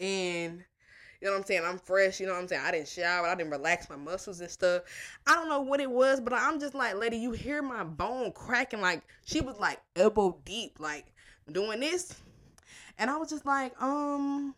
and 0.00 0.64
you 1.22 1.28
know 1.28 1.34
what 1.34 1.42
I'm 1.42 1.46
saying? 1.46 1.62
I'm 1.64 1.78
fresh. 1.78 2.18
You 2.18 2.26
know 2.26 2.32
what 2.32 2.40
I'm 2.40 2.48
saying? 2.48 2.62
I 2.64 2.72
didn't 2.72 2.88
shower. 2.88 3.28
I 3.28 3.36
didn't 3.36 3.52
relax 3.52 3.88
my 3.88 3.94
muscles 3.94 4.40
and 4.40 4.50
stuff. 4.50 4.82
I 5.24 5.34
don't 5.34 5.48
know 5.48 5.60
what 5.60 5.78
it 5.78 5.88
was, 5.88 6.20
but 6.20 6.32
I'm 6.32 6.58
just 6.58 6.74
like, 6.74 6.96
lady, 6.96 7.16
you 7.16 7.30
hear 7.30 7.62
my 7.62 7.84
bone 7.84 8.32
cracking. 8.32 8.80
Like, 8.80 9.02
she 9.24 9.40
was 9.40 9.56
like 9.60 9.80
elbow 9.94 10.36
deep, 10.44 10.80
like 10.80 11.12
doing 11.52 11.78
this. 11.78 12.16
And 12.98 13.08
I 13.08 13.18
was 13.18 13.30
just 13.30 13.46
like, 13.46 13.80
um, 13.80 14.52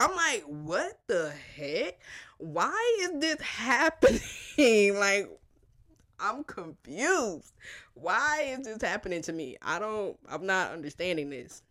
I'm 0.00 0.16
like, 0.16 0.42
what 0.42 0.98
the 1.06 1.32
heck? 1.56 2.00
Why 2.38 2.98
is 3.02 3.20
this 3.20 3.40
happening? 3.40 4.20
like, 4.98 5.30
I'm 6.18 6.42
confused. 6.42 7.52
Why 7.94 8.56
is 8.58 8.66
this 8.66 8.82
happening 8.82 9.22
to 9.22 9.32
me? 9.32 9.56
I 9.62 9.78
don't, 9.78 10.18
I'm 10.28 10.46
not 10.46 10.72
understanding 10.72 11.30
this. 11.30 11.62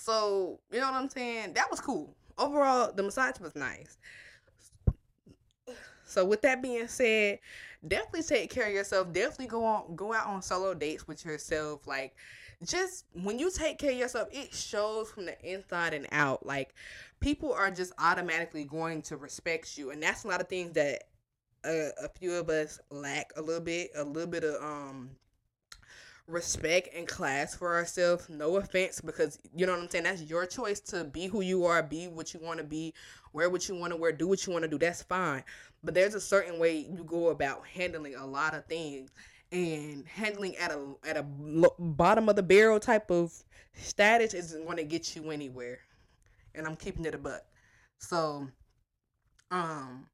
So, 0.00 0.60
you 0.72 0.80
know 0.80 0.90
what 0.90 0.94
I'm 0.94 1.10
saying? 1.10 1.52
That 1.54 1.70
was 1.70 1.80
cool. 1.80 2.14
Overall, 2.38 2.90
the 2.92 3.02
massage 3.02 3.38
was 3.38 3.54
nice. 3.54 3.98
So 6.06 6.24
with 6.24 6.42
that 6.42 6.62
being 6.62 6.88
said, 6.88 7.38
definitely 7.86 8.22
take 8.22 8.50
care 8.50 8.66
of 8.66 8.72
yourself. 8.72 9.12
Definitely 9.12 9.46
go 9.46 9.64
on 9.64 9.94
go 9.94 10.12
out 10.12 10.26
on 10.26 10.42
solo 10.42 10.74
dates 10.74 11.06
with 11.06 11.24
yourself. 11.24 11.86
Like 11.86 12.16
just 12.64 13.04
when 13.12 13.38
you 13.38 13.50
take 13.50 13.78
care 13.78 13.92
of 13.92 13.96
yourself, 13.98 14.28
it 14.32 14.52
shows 14.52 15.10
from 15.12 15.26
the 15.26 15.38
inside 15.48 15.94
and 15.94 16.08
out. 16.10 16.44
Like 16.44 16.74
people 17.20 17.52
are 17.52 17.70
just 17.70 17.92
automatically 17.98 18.64
going 18.64 19.02
to 19.02 19.16
respect 19.16 19.78
you. 19.78 19.90
And 19.90 20.02
that's 20.02 20.24
a 20.24 20.28
lot 20.28 20.40
of 20.40 20.48
things 20.48 20.72
that 20.72 21.04
a 21.62 22.08
few 22.18 22.32
of 22.32 22.48
us 22.48 22.80
lack 22.90 23.32
a 23.36 23.42
little 23.42 23.62
bit, 23.62 23.90
a 23.94 24.02
little 24.02 24.30
bit 24.30 24.44
of 24.44 24.60
um 24.62 25.10
respect 26.30 26.88
and 26.94 27.06
class 27.06 27.54
for 27.54 27.74
ourselves. 27.74 28.28
No 28.28 28.56
offense, 28.56 29.00
because 29.00 29.38
you 29.54 29.66
know 29.66 29.72
what 29.72 29.82
I'm 29.82 29.90
saying. 29.90 30.04
That's 30.04 30.22
your 30.22 30.46
choice 30.46 30.80
to 30.80 31.04
be 31.04 31.26
who 31.26 31.40
you 31.40 31.64
are, 31.66 31.82
be 31.82 32.08
what 32.08 32.32
you 32.32 32.40
want 32.40 32.58
to 32.58 32.64
be, 32.64 32.94
wear 33.32 33.50
what 33.50 33.68
you 33.68 33.74
want 33.74 33.92
to 33.92 33.96
wear, 33.98 34.12
do 34.12 34.28
what 34.28 34.46
you 34.46 34.52
want 34.52 34.62
to 34.62 34.68
do. 34.68 34.78
That's 34.78 35.02
fine. 35.02 35.44
But 35.82 35.94
there's 35.94 36.14
a 36.14 36.20
certain 36.20 36.58
way 36.58 36.76
you 36.78 37.04
go 37.04 37.28
about 37.28 37.66
handling 37.66 38.14
a 38.14 38.26
lot 38.26 38.54
of 38.54 38.66
things, 38.66 39.10
and 39.52 40.06
handling 40.06 40.56
at 40.56 40.70
a 40.70 40.94
at 41.04 41.16
a 41.16 41.24
bottom 41.78 42.28
of 42.28 42.36
the 42.36 42.42
barrel 42.42 42.78
type 42.78 43.10
of 43.10 43.32
status 43.74 44.34
isn't 44.34 44.64
going 44.64 44.76
to 44.76 44.84
get 44.84 45.16
you 45.16 45.30
anywhere. 45.30 45.78
And 46.54 46.66
I'm 46.66 46.76
keeping 46.76 47.04
it 47.04 47.14
a 47.14 47.18
buck. 47.18 47.42
So, 47.98 48.48
um, 49.50 50.06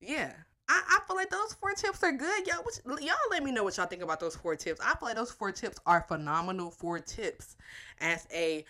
yeah, 0.00 0.32
I, 0.68 0.82
I 0.88 0.98
feel 1.06 1.16
like 1.16 1.30
those 1.30 1.54
four 1.54 1.72
tips 1.72 2.02
are 2.02 2.12
good. 2.12 2.46
Y'all, 2.46 2.62
which, 2.64 2.76
y'all 3.04 3.14
let 3.30 3.42
me 3.42 3.52
know 3.52 3.64
what 3.64 3.76
y'all 3.76 3.86
think 3.86 4.02
about 4.02 4.20
those 4.20 4.36
four 4.36 4.56
tips. 4.56 4.80
I 4.80 4.94
feel 4.96 5.08
like 5.08 5.16
those 5.16 5.30
four 5.30 5.52
tips 5.52 5.78
are 5.86 6.04
phenomenal 6.08 6.70
four 6.70 6.98
tips 6.98 7.56
as 8.00 8.26
a 8.32 8.64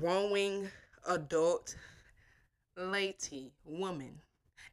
growing 0.00 0.68
adult 1.06 1.76
lady 2.76 3.52
woman. 3.64 4.18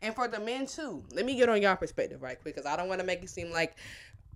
And 0.02 0.16
for 0.16 0.28
the 0.28 0.40
men 0.40 0.66
too. 0.66 1.04
Let 1.12 1.26
me 1.26 1.36
get 1.36 1.50
on 1.50 1.62
y'all 1.62 1.76
perspective 1.76 2.22
right 2.22 2.40
quick 2.42 2.56
because 2.56 2.70
I 2.70 2.78
don't 2.78 2.88
want 2.88 3.02
to 3.02 3.06
make 3.06 3.22
it 3.22 3.30
seem 3.30 3.52
like 3.52 3.76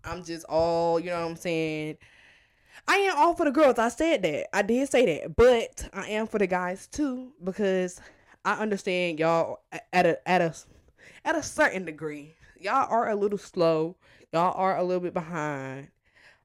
I'm 0.03 0.23
just 0.23 0.45
all, 0.49 0.99
you 0.99 1.10
know 1.10 1.21
what 1.21 1.32
I'm 1.32 1.36
saying. 1.38 1.97
I 2.88 2.95
am 2.95 3.17
all 3.17 3.34
for 3.34 3.45
the 3.45 3.51
girls. 3.51 3.79
I 3.79 3.88
said 3.88 4.23
that. 4.23 4.53
I 4.53 4.62
did 4.62 4.89
say 4.89 5.06
that. 5.06 5.36
But 5.36 5.88
I 5.93 6.10
am 6.10 6.27
for 6.27 6.39
the 6.39 6.47
guys 6.47 6.88
too 6.88 7.32
because 7.41 8.01
I 8.43 8.56
understand 8.56 9.19
y'all 9.19 9.60
at 9.93 10.06
a 10.06 10.29
at 10.29 10.41
a 10.41 10.53
at 11.25 11.36
a 11.36 11.43
certain 11.43 11.86
degree. 11.86 12.33
Y'all 12.59 12.88
are 12.89 13.09
a 13.09 13.15
little 13.15 13.38
slow. 13.38 13.95
Y'all 14.31 14.53
are 14.55 14.77
a 14.77 14.83
little 14.83 15.01
bit 15.01 15.13
behind. 15.13 15.89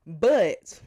But 0.06 0.80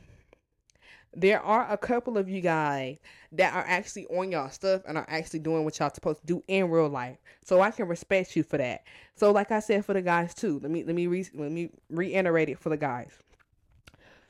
there 1.13 1.41
are 1.41 1.69
a 1.69 1.77
couple 1.77 2.17
of 2.17 2.29
you 2.29 2.41
guys 2.41 2.99
that 3.33 3.53
are 3.53 3.65
actually 3.67 4.07
on 4.07 4.31
y'all 4.31 4.49
stuff 4.49 4.81
and 4.87 4.97
are 4.97 5.05
actually 5.09 5.39
doing 5.39 5.65
what 5.65 5.77
y'all 5.77 5.93
supposed 5.93 6.21
to 6.21 6.25
do 6.25 6.43
in 6.47 6.69
real 6.69 6.87
life. 6.87 7.17
So 7.43 7.61
I 7.61 7.71
can 7.71 7.87
respect 7.87 8.35
you 8.35 8.43
for 8.43 8.57
that. 8.57 8.83
So 9.15 9.31
like 9.31 9.51
I 9.51 9.59
said 9.59 9.85
for 9.85 9.93
the 9.93 10.01
guys 10.01 10.33
too. 10.33 10.59
Let 10.59 10.71
me 10.71 10.83
let 10.83 10.95
me 10.95 11.07
re- 11.07 11.29
let 11.33 11.51
me 11.51 11.69
reiterate 11.89 12.49
it 12.49 12.59
for 12.59 12.69
the 12.69 12.77
guys. 12.77 13.11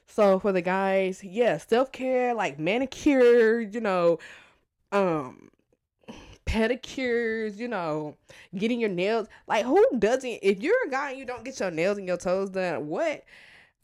So 0.08 0.40
for 0.40 0.52
the 0.52 0.62
guys, 0.62 1.24
yeah, 1.24 1.58
self-care 1.58 2.34
like 2.34 2.60
manicure, 2.60 3.60
you 3.62 3.80
know, 3.80 4.18
um 4.92 5.51
pedicures, 6.52 7.58
you 7.58 7.68
know, 7.70 8.16
getting 8.56 8.80
your 8.82 8.90
nails. 8.90 9.28
Like, 9.48 9.66
who 9.66 9.86
doesn't? 9.98 10.40
If 10.42 10.62
you're 10.62 10.76
a 10.86 10.90
guy 10.90 11.12
and 11.12 11.20
you 11.20 11.26
don't 11.26 11.46
get 11.46 11.60
your 11.60 11.72
nails 11.72 11.98
and 11.98 12.08
your 12.08 12.18
toes 12.18 12.50
done, 12.50 12.88
what? 12.88 13.24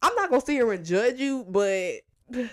I'm 0.01 0.13
not 0.15 0.29
gonna 0.29 0.41
sit 0.41 0.53
here 0.53 0.71
and 0.71 0.85
judge 0.85 1.19
you, 1.19 1.45
but 1.47 1.93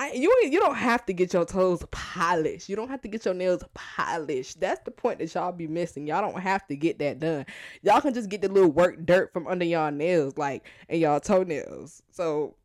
I 0.00 0.12
you 0.12 0.32
you 0.50 0.60
don't 0.60 0.76
have 0.76 1.06
to 1.06 1.12
get 1.12 1.32
your 1.32 1.44
toes 1.44 1.84
polished. 1.90 2.68
You 2.68 2.76
don't 2.76 2.88
have 2.88 3.02
to 3.02 3.08
get 3.08 3.24
your 3.24 3.34
nails 3.34 3.62
polished. 3.74 4.60
That's 4.60 4.80
the 4.84 4.90
point 4.90 5.20
that 5.20 5.32
y'all 5.34 5.52
be 5.52 5.66
missing. 5.68 6.06
Y'all 6.06 6.20
don't 6.20 6.40
have 6.40 6.66
to 6.68 6.76
get 6.76 6.98
that 6.98 7.20
done. 7.20 7.46
Y'all 7.82 8.00
can 8.00 8.14
just 8.14 8.28
get 8.28 8.42
the 8.42 8.48
little 8.48 8.70
work 8.70 9.04
dirt 9.06 9.32
from 9.32 9.46
under 9.46 9.64
y'all 9.64 9.92
nails, 9.92 10.36
like 10.36 10.64
and 10.88 11.00
y'all 11.00 11.20
toenails. 11.20 12.02
So, 12.10 12.56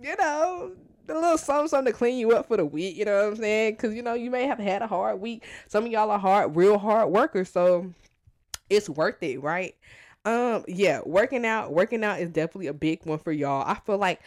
you 0.00 0.16
know, 0.16 0.72
a 1.16 1.20
little 1.20 1.38
something, 1.38 1.68
something 1.68 1.92
to 1.92 1.98
clean 1.98 2.18
you 2.18 2.32
up 2.32 2.48
for 2.48 2.56
the 2.56 2.66
week. 2.66 2.96
You 2.96 3.04
know 3.04 3.16
what 3.16 3.32
I'm 3.32 3.36
saying? 3.36 3.74
Because 3.74 3.94
you 3.94 4.02
know 4.02 4.14
you 4.14 4.30
may 4.30 4.46
have 4.46 4.58
had 4.58 4.82
a 4.82 4.86
hard 4.86 5.20
week. 5.20 5.44
Some 5.68 5.84
of 5.84 5.90
y'all 5.90 6.10
are 6.10 6.18
hard, 6.18 6.56
real 6.56 6.78
hard 6.78 7.10
workers, 7.10 7.50
so 7.50 7.92
it's 8.70 8.88
worth 8.88 9.22
it, 9.22 9.42
right? 9.42 9.74
Um, 10.24 10.64
yeah, 10.68 11.00
working 11.04 11.46
out, 11.46 11.72
working 11.72 12.04
out 12.04 12.20
is 12.20 12.30
definitely 12.30 12.66
a 12.66 12.74
big 12.74 13.04
one 13.04 13.18
for 13.18 13.32
y'all. 13.32 13.64
I 13.66 13.74
feel 13.74 13.98
like 13.98 14.20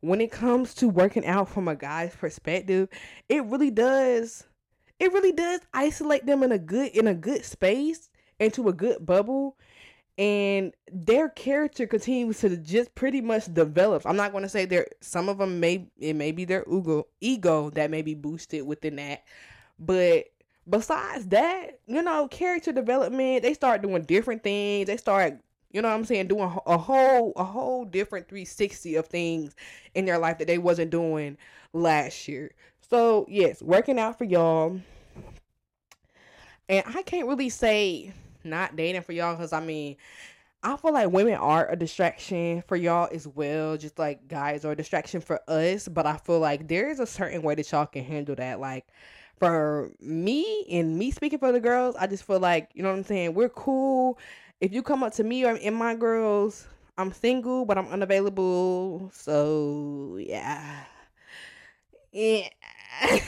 when 0.00 0.20
it 0.20 0.30
comes 0.30 0.74
to 0.74 0.88
working 0.88 1.26
out 1.26 1.48
from 1.48 1.66
a 1.68 1.74
guy's 1.74 2.14
perspective, 2.14 2.88
it 3.28 3.44
really 3.44 3.70
does. 3.70 4.44
It 5.00 5.12
really 5.12 5.32
does 5.32 5.60
isolate 5.74 6.26
them 6.26 6.42
in 6.42 6.52
a 6.52 6.58
good 6.58 6.90
in 6.92 7.06
a 7.06 7.14
good 7.14 7.44
space 7.44 8.10
into 8.38 8.68
a 8.68 8.72
good 8.72 9.04
bubble 9.04 9.56
and 10.18 10.74
their 10.90 11.28
character 11.28 11.86
continues 11.86 12.40
to 12.40 12.56
just 12.56 12.94
pretty 12.96 13.20
much 13.20 13.52
develop. 13.54 14.02
I'm 14.04 14.16
not 14.16 14.32
going 14.32 14.42
to 14.42 14.48
say 14.48 14.64
there. 14.64 14.88
Some 15.00 15.28
of 15.28 15.38
them 15.38 15.60
may 15.60 15.88
it 15.98 16.14
may 16.14 16.32
be 16.32 16.44
their 16.44 16.64
ego 16.68 17.06
ego 17.20 17.70
that 17.70 17.90
may 17.90 18.02
be 18.02 18.14
boosted 18.14 18.66
within 18.66 18.96
that, 18.96 19.22
but 19.78 20.24
besides 20.68 21.26
that, 21.28 21.78
you 21.86 22.02
know, 22.02 22.28
character 22.28 22.72
development. 22.72 23.42
They 23.42 23.54
start 23.54 23.80
doing 23.80 24.02
different 24.02 24.42
things. 24.42 24.88
They 24.88 24.96
start, 24.96 25.38
you 25.70 25.80
know, 25.80 25.88
what 25.88 25.94
I'm 25.94 26.04
saying, 26.04 26.28
doing 26.28 26.50
a 26.66 26.78
whole 26.78 27.32
a 27.36 27.44
whole 27.44 27.84
different 27.84 28.28
360 28.28 28.96
of 28.96 29.06
things 29.06 29.54
in 29.94 30.04
their 30.04 30.18
life 30.18 30.38
that 30.38 30.48
they 30.48 30.58
wasn't 30.58 30.90
doing 30.90 31.38
last 31.72 32.26
year. 32.26 32.50
So 32.80 33.24
yes, 33.28 33.62
working 33.62 33.98
out 33.98 34.18
for 34.18 34.24
y'all. 34.24 34.80
And 36.68 36.84
I 36.86 37.02
can't 37.02 37.28
really 37.28 37.48
say 37.48 38.12
not 38.50 38.76
dating 38.76 39.02
for 39.02 39.12
y'all 39.12 39.34
because 39.36 39.52
I 39.52 39.60
mean, 39.60 39.96
I 40.62 40.76
feel 40.76 40.92
like 40.92 41.10
women 41.10 41.34
are 41.34 41.70
a 41.70 41.76
distraction 41.76 42.62
for 42.66 42.76
y'all 42.76 43.08
as 43.12 43.26
well, 43.28 43.76
just 43.76 43.98
like 43.98 44.26
guys 44.28 44.64
are 44.64 44.72
a 44.72 44.76
distraction 44.76 45.20
for 45.20 45.40
us. 45.48 45.86
But 45.88 46.06
I 46.06 46.16
feel 46.16 46.40
like 46.40 46.68
there 46.68 46.90
is 46.90 47.00
a 47.00 47.06
certain 47.06 47.42
way 47.42 47.54
that 47.54 47.70
y'all 47.70 47.86
can 47.86 48.04
handle 48.04 48.34
that. 48.36 48.60
Like 48.60 48.86
for 49.38 49.92
me 50.00 50.66
and 50.70 50.98
me 50.98 51.10
speaking 51.12 51.38
for 51.38 51.52
the 51.52 51.60
girls, 51.60 51.94
I 51.96 52.06
just 52.08 52.24
feel 52.24 52.40
like, 52.40 52.70
you 52.74 52.82
know 52.82 52.90
what 52.90 52.98
I'm 52.98 53.04
saying? 53.04 53.34
We're 53.34 53.48
cool. 53.48 54.18
If 54.60 54.72
you 54.72 54.82
come 54.82 55.02
up 55.04 55.14
to 55.14 55.24
me 55.24 55.44
or 55.44 55.54
in 55.54 55.74
my 55.74 55.94
girls, 55.94 56.66
I'm 56.96 57.12
single, 57.12 57.64
but 57.64 57.78
I'm 57.78 57.86
unavailable. 57.88 59.10
So 59.14 60.18
yeah. 60.20 60.84
Yeah. 62.10 62.48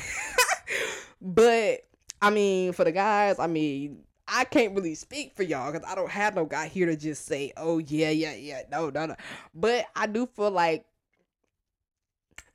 but 1.22 1.80
I 2.20 2.30
mean, 2.30 2.72
for 2.72 2.84
the 2.84 2.92
guys, 2.92 3.38
I 3.38 3.46
mean, 3.46 4.02
I 4.32 4.44
can't 4.44 4.76
really 4.76 4.94
speak 4.94 5.34
for 5.34 5.42
y'all 5.42 5.72
because 5.72 5.86
I 5.90 5.96
don't 5.96 6.10
have 6.10 6.36
no 6.36 6.44
guy 6.44 6.68
here 6.68 6.86
to 6.86 6.94
just 6.94 7.26
say, 7.26 7.52
oh, 7.56 7.78
yeah, 7.78 8.10
yeah, 8.10 8.34
yeah. 8.34 8.62
No, 8.70 8.88
no, 8.88 9.06
no. 9.06 9.16
But 9.52 9.86
I 9.96 10.06
do 10.06 10.26
feel 10.26 10.52
like 10.52 10.84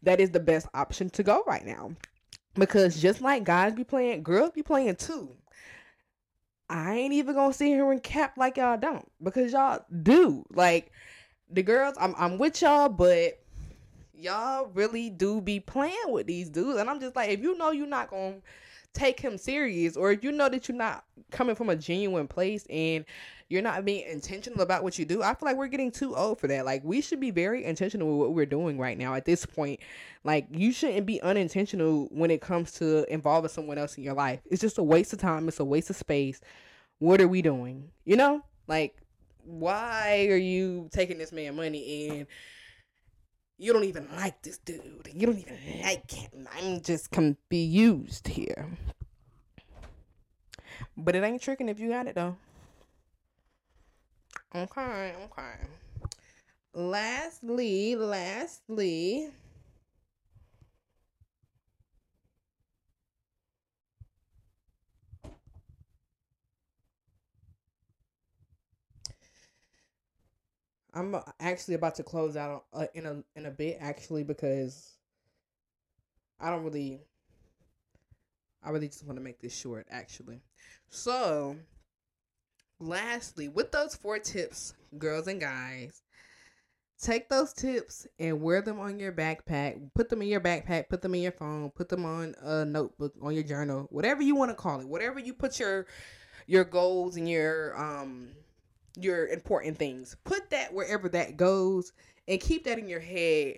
that 0.02 0.22
is 0.22 0.32
the 0.32 0.40
best 0.40 0.68
option 0.74 1.10
to 1.12 1.24
go 1.24 1.44
right 1.46 1.66
now. 1.66 1.92
Because 2.54 3.02
just 3.02 3.20
like 3.20 3.44
guys 3.44 3.74
be 3.74 3.84
playing, 3.84 4.24
girls 4.24 4.52
be 4.52 4.64
playing 4.64 4.96
too. 4.96 5.36
I 6.70 6.96
ain't 6.96 7.14
even 7.14 7.36
gonna 7.36 7.54
sit 7.54 7.68
here 7.68 7.92
and 7.92 8.02
cap 8.02 8.38
like 8.38 8.56
y'all 8.56 8.78
don't 8.78 9.12
because 9.22 9.52
y'all 9.52 9.84
do. 10.04 10.46
Like 10.50 10.92
the 11.50 11.62
girls, 11.62 11.96
I'm 12.00 12.16
I'm 12.18 12.38
with 12.38 12.62
y'all, 12.62 12.88
but 12.88 13.40
y'all 14.14 14.72
really 14.74 15.10
do 15.10 15.42
be 15.42 15.60
playing 15.60 16.08
with 16.08 16.28
these 16.28 16.50
dudes, 16.50 16.80
and 16.80 16.90
I'm 16.90 17.02
just 17.02 17.16
like, 17.16 17.30
if 17.30 17.42
you 17.42 17.58
know 17.58 17.72
you're 17.72 17.86
not 17.86 18.10
gonna 18.10 18.38
take 18.96 19.20
him 19.20 19.38
serious 19.38 19.98
or 19.98 20.12
if 20.12 20.24
you 20.24 20.32
know 20.32 20.50
that 20.50 20.68
you're 20.68 20.78
not 20.78 21.04
coming 21.36 21.56
from 21.56 21.70
a 21.70 21.76
genuine 21.76 22.28
place 22.28 22.66
and 22.70 23.06
you're 23.50 23.62
not 23.62 23.86
being 23.86 24.08
intentional 24.10 24.62
about 24.62 24.84
what 24.84 24.98
you 24.98 25.06
do 25.06 25.22
i 25.22 25.34
feel 25.34 25.48
like 25.48 25.56
we're 25.56 25.68
getting 25.68 25.92
too 25.92 26.16
old 26.16 26.40
for 26.40 26.48
that. 26.48 26.66
Like 26.66 26.84
we 26.84 27.02
should 27.02 27.20
be 27.20 27.32
very 27.32 27.64
intentional 27.64 28.08
with 28.08 28.20
what 28.20 28.36
we're 28.36 28.46
doing 28.46 28.78
right 28.78 28.98
now 28.98 29.16
at 29.16 29.26
this 29.26 29.46
point. 29.46 29.80
Like 30.24 30.48
you 30.52 30.72
shouldn't 30.72 31.06
be 31.06 31.22
unintentional 31.22 32.08
when 32.12 32.32
it 32.32 32.42
comes 32.42 32.72
to 32.74 33.12
involving 33.12 33.50
someone 33.50 33.78
else 33.78 33.98
in 33.98 34.04
your 34.04 34.14
life. 34.14 34.42
It's 34.46 34.62
just 34.62 34.78
a 34.78 34.84
waste 34.84 35.14
of 35.14 35.20
time. 35.20 35.48
It's 35.48 35.60
a 35.60 35.66
waste 35.66 35.90
of 35.90 35.96
space. 35.96 36.40
What 37.00 37.22
are 37.22 37.28
we 37.28 37.42
doing? 37.42 37.90
You 38.06 38.18
know? 38.18 38.42
Like 38.68 38.96
why 39.44 40.28
are 40.30 40.38
you 40.38 40.90
taking 40.92 41.18
this 41.18 41.32
man 41.32 41.56
money 41.56 42.10
and 42.10 42.28
you 43.58 43.72
don't 43.72 43.86
even 43.86 44.08
like 44.18 44.42
this 44.42 44.58
dude. 44.58 45.10
You 45.14 45.28
don't 45.28 45.40
even 45.40 45.58
like 45.82 46.12
him. 46.12 46.48
I'm 46.58 46.82
just 46.82 47.10
confused 47.12 48.28
here. 48.28 48.68
But 50.98 51.16
it 51.16 51.24
ain't 51.24 51.42
tricking 51.42 51.70
if 51.70 51.80
you 51.80 51.90
got 51.90 52.08
it 52.08 52.16
though. 52.16 52.38
Okay, 54.54 55.14
okay. 55.26 55.56
Lastly, 56.74 57.96
lastly. 57.96 59.32
I'm 70.94 71.16
actually 71.42 71.74
about 71.76 71.96
to 71.96 72.04
close 72.04 72.38
out 72.38 72.66
uh, 72.74 72.88
in 72.94 73.06
a 73.06 73.24
in 73.36 73.46
a 73.46 73.52
bit 73.52 73.78
actually 73.82 74.24
because 74.24 74.94
I 76.40 76.50
don't 76.50 76.64
really 76.64 77.02
I 78.66 78.72
really 78.72 78.88
just 78.88 79.06
want 79.06 79.18
to 79.18 79.24
make 79.24 79.40
this 79.40 79.56
short 79.56 79.86
actually. 79.92 80.42
So, 80.90 81.58
lastly, 82.80 83.48
with 83.50 83.72
those 83.72 83.96
four 83.96 84.20
tips, 84.20 84.74
girls 84.98 85.28
and 85.28 85.40
guys, 85.40 86.02
take 87.02 87.30
those 87.30 87.54
tips 87.54 88.08
and 88.20 88.42
wear 88.42 88.62
them 88.62 88.80
on 88.80 89.00
your 89.00 89.12
backpack. 89.12 89.94
Put 89.94 90.10
them 90.10 90.22
in 90.22 90.28
your 90.30 90.42
backpack, 90.42 90.90
put 90.90 91.02
them 91.02 91.16
in 91.16 91.22
your 91.22 91.32
phone, 91.32 91.70
put 91.72 91.90
them 91.90 92.06
on 92.06 92.36
a 92.42 92.66
notebook, 92.66 93.14
on 93.22 93.34
your 93.34 93.44
journal, 93.44 93.88
whatever 93.92 94.24
you 94.24 94.36
want 94.36 94.52
to 94.52 94.56
call 94.56 94.80
it. 94.80 94.88
Whatever 94.88 95.20
you 95.20 95.34
put 95.34 95.60
your 95.60 95.86
your 96.48 96.64
goals 96.64 97.18
and 97.18 97.30
your 97.30 97.78
um 97.80 98.30
your 98.98 99.28
important 99.28 99.78
things. 99.78 100.16
Put 100.24 100.50
that 100.52 100.74
wherever 100.74 101.10
that 101.10 101.38
goes 101.38 101.92
And 102.28 102.40
keep 102.40 102.64
that 102.66 102.80
in 102.80 102.88
your 102.88 103.00
head 103.00 103.58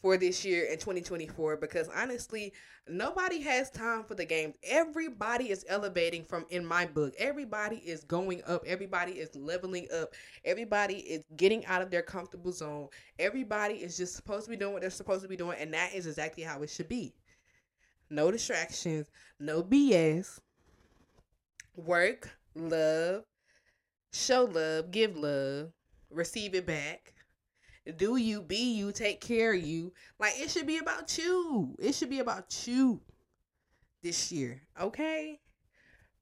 for 0.00 0.16
this 0.16 0.44
year 0.44 0.64
in 0.64 0.78
2024 0.78 1.56
because 1.56 1.88
honestly, 1.94 2.52
nobody 2.88 3.40
has 3.40 3.70
time 3.70 4.04
for 4.04 4.14
the 4.14 4.24
games. 4.24 4.56
Everybody 4.62 5.50
is 5.50 5.64
elevating 5.68 6.24
from 6.24 6.46
in 6.50 6.64
my 6.64 6.86
book. 6.86 7.14
Everybody 7.18 7.76
is 7.76 8.04
going 8.04 8.42
up. 8.46 8.62
Everybody 8.66 9.12
is 9.12 9.34
leveling 9.34 9.88
up. 9.92 10.14
Everybody 10.44 10.94
is 10.94 11.24
getting 11.36 11.66
out 11.66 11.82
of 11.82 11.90
their 11.90 12.02
comfortable 12.02 12.52
zone. 12.52 12.88
Everybody 13.18 13.74
is 13.74 13.96
just 13.96 14.14
supposed 14.14 14.44
to 14.44 14.50
be 14.50 14.56
doing 14.56 14.72
what 14.72 14.82
they're 14.82 14.90
supposed 14.90 15.22
to 15.22 15.28
be 15.28 15.36
doing 15.36 15.58
and 15.58 15.74
that 15.74 15.94
is 15.94 16.06
exactly 16.06 16.44
how 16.44 16.62
it 16.62 16.70
should 16.70 16.88
be. 16.88 17.12
No 18.10 18.30
distractions, 18.30 19.10
no 19.38 19.62
BS. 19.62 20.38
Work, 21.76 22.30
love, 22.54 23.24
show 24.12 24.44
love, 24.44 24.90
give 24.90 25.16
love, 25.16 25.70
receive 26.10 26.54
it 26.54 26.66
back 26.66 27.14
do 27.96 28.16
you, 28.16 28.42
be 28.42 28.74
you, 28.74 28.92
take 28.92 29.20
care 29.20 29.54
of 29.54 29.62
you. 29.62 29.92
Like 30.18 30.34
it 30.36 30.50
should 30.50 30.66
be 30.66 30.78
about 30.78 31.16
you. 31.16 31.74
It 31.78 31.94
should 31.94 32.10
be 32.10 32.20
about 32.20 32.66
you 32.66 33.00
this 34.02 34.30
year. 34.30 34.60
Okay? 34.80 35.40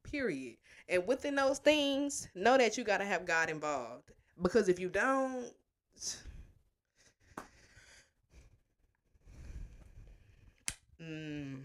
Period. 0.05 0.57
And 0.88 1.07
within 1.07 1.35
those 1.35 1.59
things, 1.59 2.29
know 2.35 2.57
that 2.57 2.79
you 2.79 2.85
got 2.85 2.98
to 2.98 3.05
have 3.05 3.26
God 3.26 3.50
involved. 3.50 4.12
Because 4.40 4.68
if 4.68 4.79
you 4.79 4.88
don't, 4.88 5.46
mm, 11.02 11.57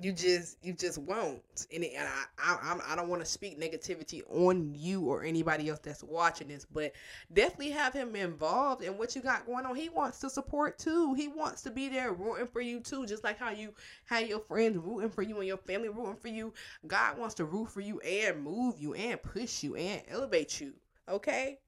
you 0.00 0.12
just 0.12 0.58
you 0.62 0.72
just 0.72 0.98
won't. 0.98 1.40
And, 1.72 1.84
and 1.84 2.08
i 2.38 2.56
i, 2.62 2.78
I 2.92 2.96
don't 2.96 3.08
want 3.08 3.22
to 3.22 3.26
speak 3.30 3.60
negativity 3.60 4.22
on 4.28 4.74
you 4.74 5.02
or 5.02 5.22
anybody 5.22 5.68
else 5.68 5.78
that's 5.80 6.02
watching 6.02 6.48
this 6.48 6.64
but 6.64 6.92
definitely 7.32 7.70
have 7.70 7.92
him 7.92 8.16
involved 8.16 8.82
in 8.82 8.98
what 8.98 9.14
you 9.14 9.22
got 9.22 9.46
going 9.46 9.64
on. 9.66 9.76
He 9.76 9.88
wants 9.88 10.18
to 10.20 10.30
support 10.30 10.78
too. 10.78 11.14
He 11.14 11.28
wants 11.28 11.62
to 11.62 11.70
be 11.70 11.88
there 11.88 12.12
rooting 12.12 12.46
for 12.48 12.60
you 12.60 12.80
too 12.80 13.06
just 13.06 13.22
like 13.22 13.38
how 13.38 13.50
you 13.50 13.72
have 14.06 14.28
your 14.28 14.40
friends 14.40 14.78
rooting 14.78 15.10
for 15.10 15.22
you 15.22 15.38
and 15.38 15.46
your 15.46 15.58
family 15.58 15.88
rooting 15.88 16.16
for 16.16 16.28
you. 16.28 16.52
God 16.86 17.16
wants 17.18 17.34
to 17.36 17.44
root 17.44 17.70
for 17.70 17.80
you 17.80 18.00
and 18.00 18.42
move 18.42 18.74
you 18.78 18.94
and 18.94 19.22
push 19.22 19.62
you 19.62 19.76
and 19.76 20.02
elevate 20.08 20.60
you 20.60 20.74
okay? 21.08 21.58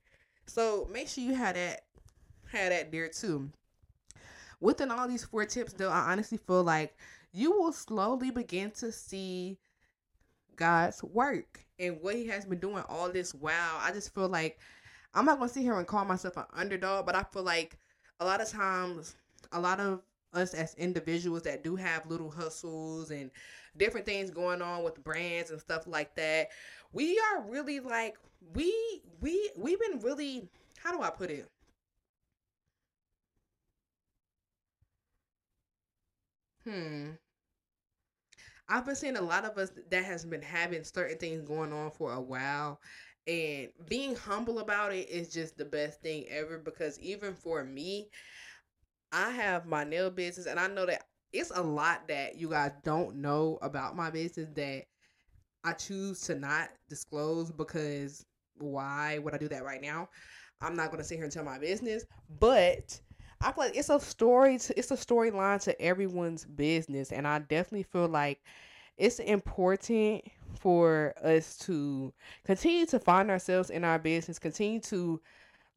So 0.47 0.89
make 0.93 1.09
sure 1.09 1.25
you 1.25 1.35
have 1.35 1.55
that 1.55 1.83
have 2.53 2.71
that 2.71 2.91
there 2.93 3.09
too. 3.09 3.51
Within 4.61 4.91
all 4.91 5.07
these 5.09 5.25
four 5.25 5.45
tips 5.45 5.75
though 5.75 5.91
i 5.91 6.11
honestly 6.11 6.39
feel 6.39 6.65
like 6.65 6.97
you 7.37 7.53
will 7.53 7.73
slowly 7.73 8.31
begin 8.31 8.71
to 8.71 8.91
see 8.91 9.59
God's 10.57 11.03
work 11.05 11.67
and 11.79 12.01
what 12.01 12.15
He 12.15 12.27
has 12.29 12.47
been 12.47 12.59
doing 12.59 12.83
all 12.89 13.11
this 13.11 13.35
while. 13.35 13.77
I 13.79 13.93
just 13.93 14.15
feel 14.15 14.29
like 14.29 14.59
I'm 15.15 15.27
not 15.27 15.39
gonna 15.39 15.51
sit 15.51 15.63
here 15.63 15.79
and 15.79 15.87
call 15.87 16.05
myself 16.07 16.37
an 16.39 16.45
underdog, 16.55 17.05
but 17.05 17.15
I 17.15 17.25
feel 17.25 17.43
like 17.43 17.79
a 18.21 18.25
lot 18.25 18.41
of 18.41 18.49
times, 18.49 19.17
a 19.53 19.61
lot 19.61 19.81
of 19.81 20.01
us 20.33 20.55
as 20.55 20.75
individuals 20.77 21.43
that 21.43 21.63
do 21.63 21.77
have 21.77 22.07
little 22.11 22.31
hustles 22.31 23.11
and 23.11 23.31
different 23.77 24.07
things 24.07 24.31
going 24.31 24.63
on 24.63 24.83
with 24.83 25.03
brands 25.05 25.51
and 25.51 25.61
stuff 25.61 25.87
like 25.87 26.15
that, 26.17 26.49
we 26.93 27.19
are 27.19 27.43
really 27.43 27.81
like 27.81 28.17
we 28.55 28.75
we 29.21 29.51
we've 29.59 29.81
been 29.81 30.01
really 30.01 30.49
how 30.79 30.97
do 30.97 31.03
I 31.03 31.11
put 31.11 31.31
it? 31.31 31.51
Hmm. 36.65 37.17
I've 38.69 38.85
been 38.85 38.97
seeing 38.97 39.17
a 39.17 39.23
lot 39.23 39.45
of 39.45 39.57
us 39.59 39.71
that 39.91 40.05
has 40.05 40.25
been 40.25 40.43
having 40.43 40.85
certain 40.85 41.19
things 41.19 41.43
going 41.43 41.73
on 41.73 41.91
for 41.91 42.13
a 42.13 42.21
while. 42.21 42.81
And 43.27 43.69
being 43.89 44.15
humble 44.15 44.61
about 44.61 44.93
it 44.93 45.09
is 45.09 45.33
just 45.33 45.57
the 45.57 45.65
best 45.65 46.01
thing 46.01 46.27
ever 46.29 46.59
because 46.59 46.99
even 47.01 47.35
for 47.35 47.65
me, 47.65 48.09
I 49.13 49.31
have 49.31 49.67
my 49.67 49.85
nail 49.85 50.11
business 50.11 50.47
and 50.47 50.61
I 50.61 50.69
know 50.69 50.87
that 50.87 51.05
it's 51.33 51.53
a 51.55 51.63
lot 51.63 52.09
that 52.09 52.37
you 52.37 52.49
guys 52.51 52.73
don't 52.85 53.17
know 53.17 53.59
about 53.63 53.97
my 53.97 54.11
business 54.11 54.49
that 54.55 54.85
I 55.65 55.73
choose 55.73 56.21
to 56.23 56.37
not 56.37 56.69
disclose 56.89 57.51
because 57.51 58.25
why 58.59 59.19
would 59.19 59.35
I 59.35 59.39
do 59.39 59.49
that 59.49 59.65
right 59.65 59.83
now? 59.83 60.09
I'm 60.61 60.77
not 60.77 60.91
gonna 60.91 61.05
sit 61.05 61.17
here 61.17 61.25
and 61.25 61.33
tell 61.33 61.45
my 61.45 61.59
business, 61.59 62.05
but 62.39 63.01
I 63.47 63.53
feel 63.53 63.65
like 63.65 63.77
it's 63.77 63.91
a 63.91 64.01
story. 64.01 64.59
To, 64.59 64.77
it's 64.77 64.91
a 64.91 64.97
storyline 64.97 65.63
to 65.63 65.81
everyone's 65.81 66.45
business, 66.45 67.13
and 67.13 67.29
I 67.29 67.39
definitely 67.39 67.85
feel 67.85 68.09
like 68.09 68.41
it's 68.99 69.21
important 69.21 70.25
for 70.59 71.15
us 71.23 71.57
to 71.59 72.13
continue 72.45 72.87
to 72.87 72.99
find 72.99 73.31
ourselves 73.31 73.71
in 73.71 73.85
our 73.85 74.01
business, 74.01 74.41
continue 74.41 74.81
to 74.81 75.21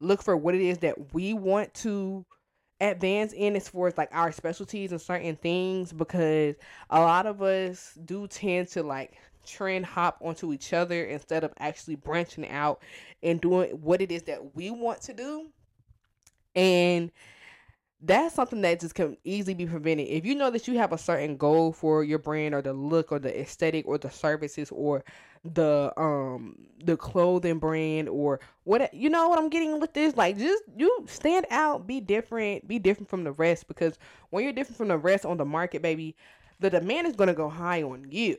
look 0.00 0.20
for 0.20 0.36
what 0.36 0.56
it 0.56 0.62
is 0.62 0.78
that 0.78 1.14
we 1.14 1.32
want 1.32 1.72
to 1.74 2.26
advance 2.80 3.32
in 3.34 3.54
as 3.54 3.68
far 3.68 3.86
as 3.86 3.96
like 3.96 4.08
our 4.10 4.32
specialties 4.32 4.90
and 4.90 5.00
certain 5.00 5.36
things 5.36 5.92
because 5.92 6.56
a 6.88 6.98
lot 6.98 7.26
of 7.26 7.40
us 7.40 7.96
do 8.04 8.26
tend 8.26 8.66
to 8.66 8.82
like 8.82 9.18
trend 9.46 9.84
hop 9.84 10.18
onto 10.22 10.52
each 10.52 10.72
other 10.72 11.04
instead 11.04 11.44
of 11.44 11.52
actually 11.58 11.94
branching 11.94 12.48
out 12.48 12.82
and 13.22 13.40
doing 13.42 13.70
what 13.72 14.00
it 14.00 14.10
is 14.10 14.22
that 14.22 14.56
we 14.56 14.70
want 14.70 15.00
to 15.02 15.12
do 15.12 15.46
and 16.56 17.12
that's 18.02 18.34
something 18.34 18.60
that 18.62 18.80
just 18.80 18.94
can 18.94 19.16
easily 19.24 19.54
be 19.54 19.66
prevented. 19.66 20.08
If 20.08 20.24
you 20.24 20.34
know 20.34 20.50
that 20.50 20.66
you 20.66 20.78
have 20.78 20.92
a 20.92 20.98
certain 20.98 21.36
goal 21.36 21.72
for 21.72 22.02
your 22.02 22.18
brand 22.18 22.54
or 22.54 22.62
the 22.62 22.72
look 22.72 23.12
or 23.12 23.18
the 23.18 23.38
aesthetic 23.40 23.86
or 23.86 23.98
the 23.98 24.10
services 24.10 24.70
or 24.70 25.04
the 25.44 25.92
um 25.96 26.54
the 26.84 26.96
clothing 26.96 27.58
brand 27.58 28.08
or 28.08 28.40
what 28.64 28.92
you 28.92 29.08
know 29.08 29.28
what 29.28 29.38
I'm 29.38 29.48
getting 29.48 29.80
with 29.80 29.94
this? 29.94 30.16
Like 30.16 30.38
just 30.38 30.62
you 30.76 31.06
stand 31.08 31.46
out 31.50 31.86
be 31.86 32.00
different 32.00 32.66
be 32.68 32.78
different 32.78 33.08
from 33.08 33.24
the 33.24 33.32
rest 33.32 33.68
because 33.68 33.98
when 34.30 34.44
you're 34.44 34.52
different 34.52 34.76
from 34.76 34.88
the 34.88 34.98
rest 34.98 35.24
on 35.24 35.36
the 35.36 35.44
market 35.44 35.82
baby 35.82 36.16
the 36.58 36.68
demand 36.68 37.06
is 37.06 37.16
going 37.16 37.28
to 37.28 37.34
go 37.34 37.48
high 37.48 37.82
on 37.82 38.06
you 38.10 38.36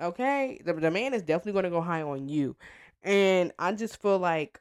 okay? 0.00 0.60
The 0.64 0.72
demand 0.74 1.14
is 1.14 1.22
definitely 1.22 1.52
going 1.52 1.64
to 1.64 1.70
go 1.70 1.80
high 1.80 2.02
on 2.02 2.28
you. 2.28 2.56
And 3.02 3.52
I 3.58 3.72
just 3.72 4.00
feel 4.00 4.18
like 4.18 4.60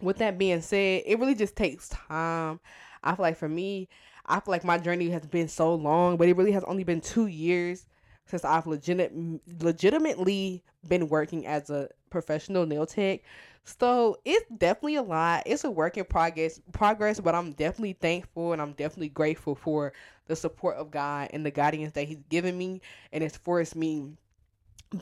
with 0.00 0.18
that 0.18 0.38
being 0.38 0.60
said 0.60 1.02
it 1.06 1.18
really 1.18 1.34
just 1.34 1.56
takes 1.56 1.88
time 1.88 2.58
I 3.04 3.14
feel 3.14 3.22
like 3.22 3.36
for 3.36 3.48
me, 3.48 3.88
I 4.26 4.40
feel 4.40 4.52
like 4.52 4.64
my 4.64 4.78
journey 4.78 5.10
has 5.10 5.26
been 5.26 5.48
so 5.48 5.74
long, 5.74 6.16
but 6.16 6.28
it 6.28 6.36
really 6.36 6.52
has 6.52 6.64
only 6.64 6.84
been 6.84 7.00
two 7.00 7.26
years 7.26 7.86
since 8.26 8.44
I've 8.44 8.66
legit 8.66 9.12
legitimately 9.60 10.64
been 10.88 11.08
working 11.08 11.46
as 11.46 11.70
a 11.70 11.88
professional 12.10 12.66
nail 12.66 12.86
tech. 12.86 13.20
So 13.64 14.18
it's 14.24 14.44
definitely 14.56 14.96
a 14.96 15.02
lot. 15.02 15.42
It's 15.46 15.64
a 15.64 15.70
work 15.70 15.96
in 15.96 16.04
progress 16.04 16.60
progress, 16.72 17.20
but 17.20 17.34
I'm 17.34 17.52
definitely 17.52 17.94
thankful 17.94 18.52
and 18.52 18.60
I'm 18.60 18.72
definitely 18.72 19.10
grateful 19.10 19.54
for 19.54 19.92
the 20.26 20.36
support 20.36 20.76
of 20.76 20.90
God 20.90 21.28
and 21.32 21.44
the 21.44 21.50
guidance 21.50 21.92
that 21.92 22.08
He's 22.08 22.22
given 22.30 22.56
me 22.56 22.80
and 23.12 23.22
it's 23.22 23.36
forced 23.36 23.76
me 23.76 24.12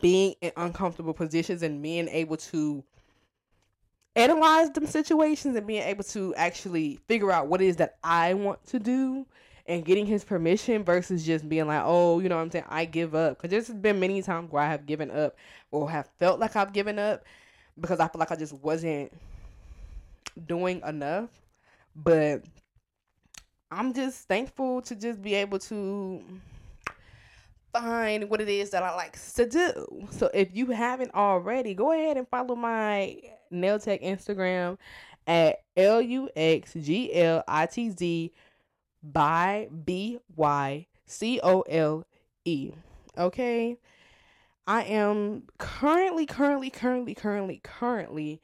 being 0.00 0.34
in 0.40 0.52
uncomfortable 0.56 1.12
positions 1.12 1.62
and 1.62 1.82
being 1.82 2.08
able 2.08 2.36
to 2.36 2.82
analyze 4.14 4.70
them 4.70 4.86
situations 4.86 5.56
and 5.56 5.66
being 5.66 5.82
able 5.82 6.04
to 6.04 6.34
actually 6.34 6.98
figure 7.08 7.30
out 7.30 7.46
what 7.46 7.62
it 7.62 7.68
is 7.68 7.76
that 7.76 7.96
I 8.04 8.34
want 8.34 8.64
to 8.66 8.78
do 8.78 9.26
and 9.66 9.84
getting 9.84 10.06
his 10.06 10.24
permission 10.24 10.84
versus 10.84 11.24
just 11.24 11.48
being 11.48 11.66
like, 11.66 11.82
oh, 11.84 12.18
you 12.20 12.28
know 12.28 12.36
what 12.36 12.42
I'm 12.42 12.50
saying? 12.50 12.64
I 12.68 12.84
give 12.84 13.14
up. 13.14 13.36
Because 13.36 13.50
there's 13.50 13.68
been 13.78 14.00
many 14.00 14.20
times 14.22 14.50
where 14.50 14.62
I 14.62 14.70
have 14.70 14.86
given 14.86 15.10
up 15.10 15.36
or 15.70 15.90
have 15.90 16.08
felt 16.18 16.40
like 16.40 16.56
I've 16.56 16.72
given 16.72 16.98
up 16.98 17.24
because 17.80 18.00
I 18.00 18.08
feel 18.08 18.18
like 18.18 18.32
I 18.32 18.36
just 18.36 18.52
wasn't 18.54 19.12
doing 20.46 20.82
enough. 20.86 21.30
But 21.94 22.44
I'm 23.70 23.94
just 23.94 24.28
thankful 24.28 24.82
to 24.82 24.94
just 24.94 25.22
be 25.22 25.34
able 25.34 25.58
to 25.60 26.22
find 27.72 28.28
what 28.28 28.40
it 28.40 28.48
is 28.48 28.70
that 28.70 28.82
I 28.82 28.94
like 28.94 29.16
to 29.34 29.48
do. 29.48 30.08
So 30.10 30.30
if 30.34 30.54
you 30.54 30.66
haven't 30.66 31.14
already, 31.14 31.74
go 31.74 31.92
ahead 31.92 32.16
and 32.16 32.28
follow 32.28 32.54
my 32.54 33.16
nail 33.52 33.78
tech 33.78 34.02
Instagram 34.02 34.78
at 35.26 35.58
L 35.76 36.00
U 36.00 36.28
X 36.34 36.74
G 36.74 37.14
L 37.14 37.44
I 37.46 37.66
T 37.66 37.90
Z 37.90 38.32
by 39.02 39.68
B 39.84 40.18
Y 40.36 40.86
C 41.06 41.40
O 41.42 41.60
L 41.62 42.04
E. 42.44 42.72
Okay. 43.16 43.76
I 44.66 44.84
am 44.84 45.44
currently, 45.58 46.24
currently, 46.24 46.70
currently, 46.70 47.14
currently, 47.14 47.60
currently 47.64 48.40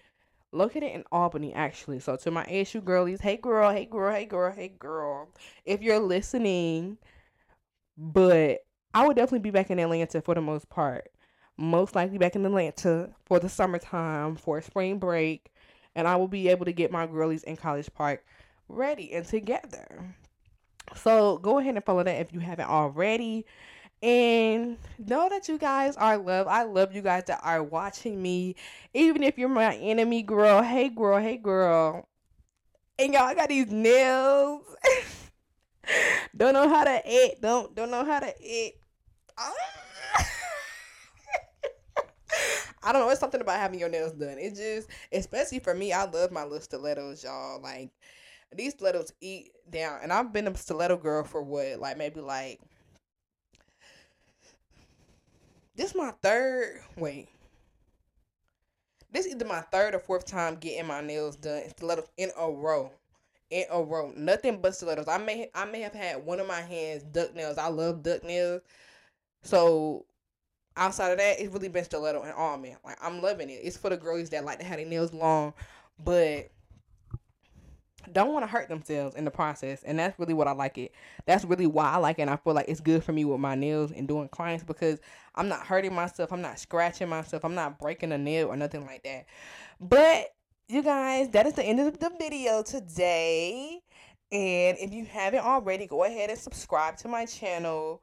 located 0.51 0.91
in 0.91 1.05
Albany, 1.13 1.55
actually. 1.55 2.01
So 2.01 2.17
to 2.17 2.31
my 2.31 2.45
ASU 2.47 2.85
girlies, 2.85 3.21
hey 3.21 3.37
girl, 3.37 3.71
hey 3.71 3.85
girl, 3.85 4.13
hey 4.13 4.25
girl, 4.25 4.53
hey 4.53 4.69
girl. 4.79 5.29
If 5.65 5.81
you're 5.81 6.01
listening, 6.01 6.99
but 7.97 8.61
I 8.95 9.07
would 9.07 9.17
definitely 9.17 9.41
be 9.41 9.51
back 9.51 9.71
in 9.71 9.79
Atlanta 9.79 10.21
for 10.21 10.35
the 10.35 10.41
most 10.41 10.69
part 10.69 11.09
most 11.59 11.95
likely 11.95 12.19
back 12.19 12.37
in 12.37 12.47
Atlanta 12.47 13.11
for 13.27 13.41
the 13.41 13.49
summertime 13.49 14.37
for 14.37 14.63
spring 14.63 14.99
break, 14.99 15.51
and 15.95 16.07
I 16.07 16.17
will 16.17 16.29
be 16.29 16.49
able 16.49 16.65
to 16.65 16.73
get 16.73 16.93
my 16.93 17.07
girlies 17.07 17.43
in 17.43 17.57
College 17.57 17.93
Park 17.93 18.25
ready 18.69 19.13
and 19.13 19.27
together. 19.27 20.15
So 20.97 21.39
go 21.39 21.59
ahead 21.59 21.75
and 21.75 21.85
follow 21.85 22.05
that 22.05 22.21
if 22.21 22.33
you 22.33 22.41
haven't 22.41 22.69
already. 22.69 23.45
And 24.01 24.79
know 24.99 25.29
that 25.29 25.49
you 25.49 25.59
guys 25.59 25.97
are 25.97 26.17
loved. 26.17 26.49
I 26.49 26.63
love 26.63 26.95
you 26.95 27.03
guys 27.03 27.25
that 27.27 27.41
are 27.43 27.63
watching 27.65 28.23
me. 28.23 28.55
Even 28.95 29.25
if 29.25 29.37
you're 29.37 29.49
my 29.49 29.75
enemy 29.75 30.23
girl, 30.23 30.63
hey 30.63 30.89
girl, 30.89 31.19
hey 31.19 31.37
girl. 31.37 32.07
and 32.97 33.13
y'all 33.13 33.35
got 33.35 33.49
these 33.49 33.71
nails. 33.73 34.63
don't 36.37 36.55
know 36.55 36.69
how 36.69 36.85
to 36.85 37.03
eat. 37.05 37.41
Don't 37.41 37.75
don't 37.75 37.91
know 37.91 38.05
how 38.05 38.21
to 38.21 38.33
eat. 38.41 38.75
Ah. 39.37 39.88
I 42.83 42.93
don't 42.93 43.03
know. 43.03 43.11
It's 43.11 43.21
something 43.21 43.41
about 43.41 43.61
having 43.61 43.81
your 43.81 43.89
nails 43.89 44.13
done. 44.13 44.39
It 44.39 44.55
just, 44.55 44.89
especially 45.13 45.59
for 45.61 45.75
me, 45.75 45.93
I 45.93 46.05
love 46.05 46.33
my 46.33 46.45
little 46.45 46.61
stilettos, 46.61 47.25
y'all. 47.25 47.61
Like 47.61 47.91
these 48.55 48.73
stilettos 48.75 49.13
eat 49.21 49.53
down, 49.71 50.01
and 50.03 50.13
I've 50.13 50.33
been 50.33 50.47
a 50.49 50.57
stiletto 50.57 50.97
girl 50.97 51.25
for 51.25 51.43
what, 51.43 51.79
like 51.81 51.99
maybe 51.99 52.21
like 52.21 52.61
this 55.77 55.95
my 55.95 56.13
third. 56.23 56.81
Wait, 56.97 57.29
this 59.13 59.27
is 59.27 59.35
either 59.35 59.45
my 59.45 59.61
third 59.73 59.95
or 59.95 59.99
fourth 59.99 60.27
time 60.27 60.57
getting 60.57 60.87
my 60.87 61.01
nails 61.01 61.37
done 61.37 61.63
stilettos 61.71 62.09
in 62.17 62.31
a 62.39 62.51
row. 62.51 62.91
In 63.51 63.65
a 63.71 63.83
row, 63.83 64.13
nothing 64.15 64.61
but 64.61 64.75
stilettos. 64.75 65.09
I 65.09 65.17
may 65.19 65.51
I 65.55 65.65
may 65.65 65.81
have 65.81 65.95
had 65.95 66.25
one 66.25 66.39
of 66.39 66.47
my 66.47 66.61
hands 66.61 67.03
duck 67.05 67.35
nails. 67.35 67.57
I 67.57 67.69
love 67.69 68.03
duck 68.03 68.23
nails, 68.23 68.61
so 69.43 70.05
outside 70.79 71.11
of 71.11 71.19
that, 71.19 71.41
it's 71.41 71.53
really 71.53 71.69
been 71.69 71.85
stiletto 71.85 72.23
and 72.23 72.33
all 72.33 72.57
man. 72.57 72.77
Like 72.85 72.97
I'm 73.03 73.21
loving 73.21 73.51
it. 73.51 73.61
It's 73.63 73.77
for 73.77 73.91
the 73.91 73.97
girls 73.97 74.31
that 74.31 74.45
like 74.45 74.61
to 74.61 74.65
have 74.65 74.79
their 74.79 74.87
nails 74.87 75.13
long, 75.13 75.53
but 76.03 76.51
don't 78.13 78.33
want 78.33 78.43
to 78.43 78.47
hurt 78.47 78.69
themselves 78.69 79.17
in 79.17 79.25
the 79.25 79.31
process. 79.31 79.83
And 79.83 79.99
that's 79.99 80.19
really 80.19 80.35
what 80.35 80.49
I 80.49 80.53
like 80.53 80.79
it. 80.79 80.93
That's 81.27 81.45
really 81.45 81.67
why 81.67 81.91
I 81.91 81.97
like 81.97 82.19
it. 82.19 82.23
And 82.23 82.31
I 82.31 82.37
feel 82.37 82.55
like 82.55 82.69
it's 82.69 82.81
good 82.81 83.05
for 83.05 83.13
me 83.13 83.25
with 83.25 83.41
my 83.41 83.55
nails 83.55 83.93
and 83.93 84.09
doing 84.09 84.29
clients 84.29 84.65
because 84.65 85.01
I'm 85.35 85.49
not 85.49 85.67
hurting 85.67 85.95
myself. 85.95 86.33
I'm 86.33 86.41
not 86.41 86.59
scratching 86.59 87.09
myself. 87.09 87.45
I'm 87.45 87.55
not 87.55 87.79
breaking 87.79 88.13
a 88.13 88.19
nail 88.19 88.49
or 88.49 88.57
nothing 88.57 88.87
like 88.87 89.03
that. 89.03 89.27
But 89.81 90.29
you 90.69 90.83
guys, 90.83 91.29
that 91.31 91.47
is 91.47 91.55
the 91.55 91.65
end 91.65 91.81
of 91.81 91.99
the 91.99 92.11
video 92.19 92.63
today. 92.63 93.81
And 94.31 94.77
if 94.79 94.93
you 94.93 95.05
haven't 95.07 95.45
already, 95.45 95.87
go 95.87 96.05
ahead 96.05 96.31
and 96.31 96.39
subscribe 96.39 96.97
to 96.99 97.09
my 97.09 97.25
channel 97.27 98.03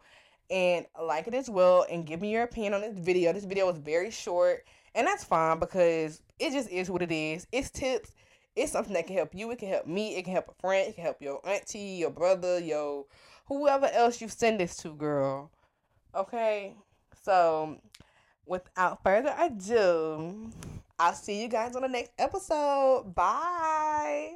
and 0.49 0.85
like 1.01 1.27
it 1.27 1.33
as 1.33 1.49
well 1.49 1.85
and 1.89 2.05
give 2.05 2.21
me 2.21 2.31
your 2.31 2.43
opinion 2.43 2.73
on 2.73 2.81
this 2.81 2.97
video. 2.97 3.33
This 3.33 3.45
video 3.45 3.65
was 3.65 3.77
very 3.77 4.11
short 4.11 4.65
and 4.93 5.05
that's 5.05 5.23
fine 5.23 5.59
because 5.59 6.21
it 6.39 6.51
just 6.51 6.69
is 6.69 6.89
what 6.89 7.01
it 7.01 7.11
is. 7.11 7.47
It's 7.51 7.69
tips. 7.69 8.11
It's 8.55 8.71
something 8.71 8.93
that 8.93 9.07
can 9.07 9.17
help 9.17 9.35
you. 9.35 9.51
It 9.51 9.59
can 9.59 9.69
help 9.69 9.85
me. 9.85 10.15
It 10.15 10.23
can 10.23 10.33
help 10.33 10.47
a 10.49 10.61
friend. 10.61 10.89
It 10.89 10.95
can 10.95 11.03
help 11.03 11.21
your 11.21 11.41
auntie, 11.47 11.79
your 11.99 12.11
brother, 12.11 12.59
your 12.59 13.05
whoever 13.47 13.87
else 13.87 14.21
you 14.21 14.29
send 14.29 14.59
this 14.59 14.77
to, 14.77 14.93
girl. 14.93 15.51
Okay? 16.15 16.73
So, 17.23 17.81
without 18.45 19.03
further 19.03 19.35
ado, 19.37 20.49
I'll 20.97 21.13
see 21.13 21.41
you 21.41 21.49
guys 21.49 21.75
on 21.75 21.81
the 21.81 21.89
next 21.89 22.11
episode. 22.17 23.13
Bye. 23.13 24.35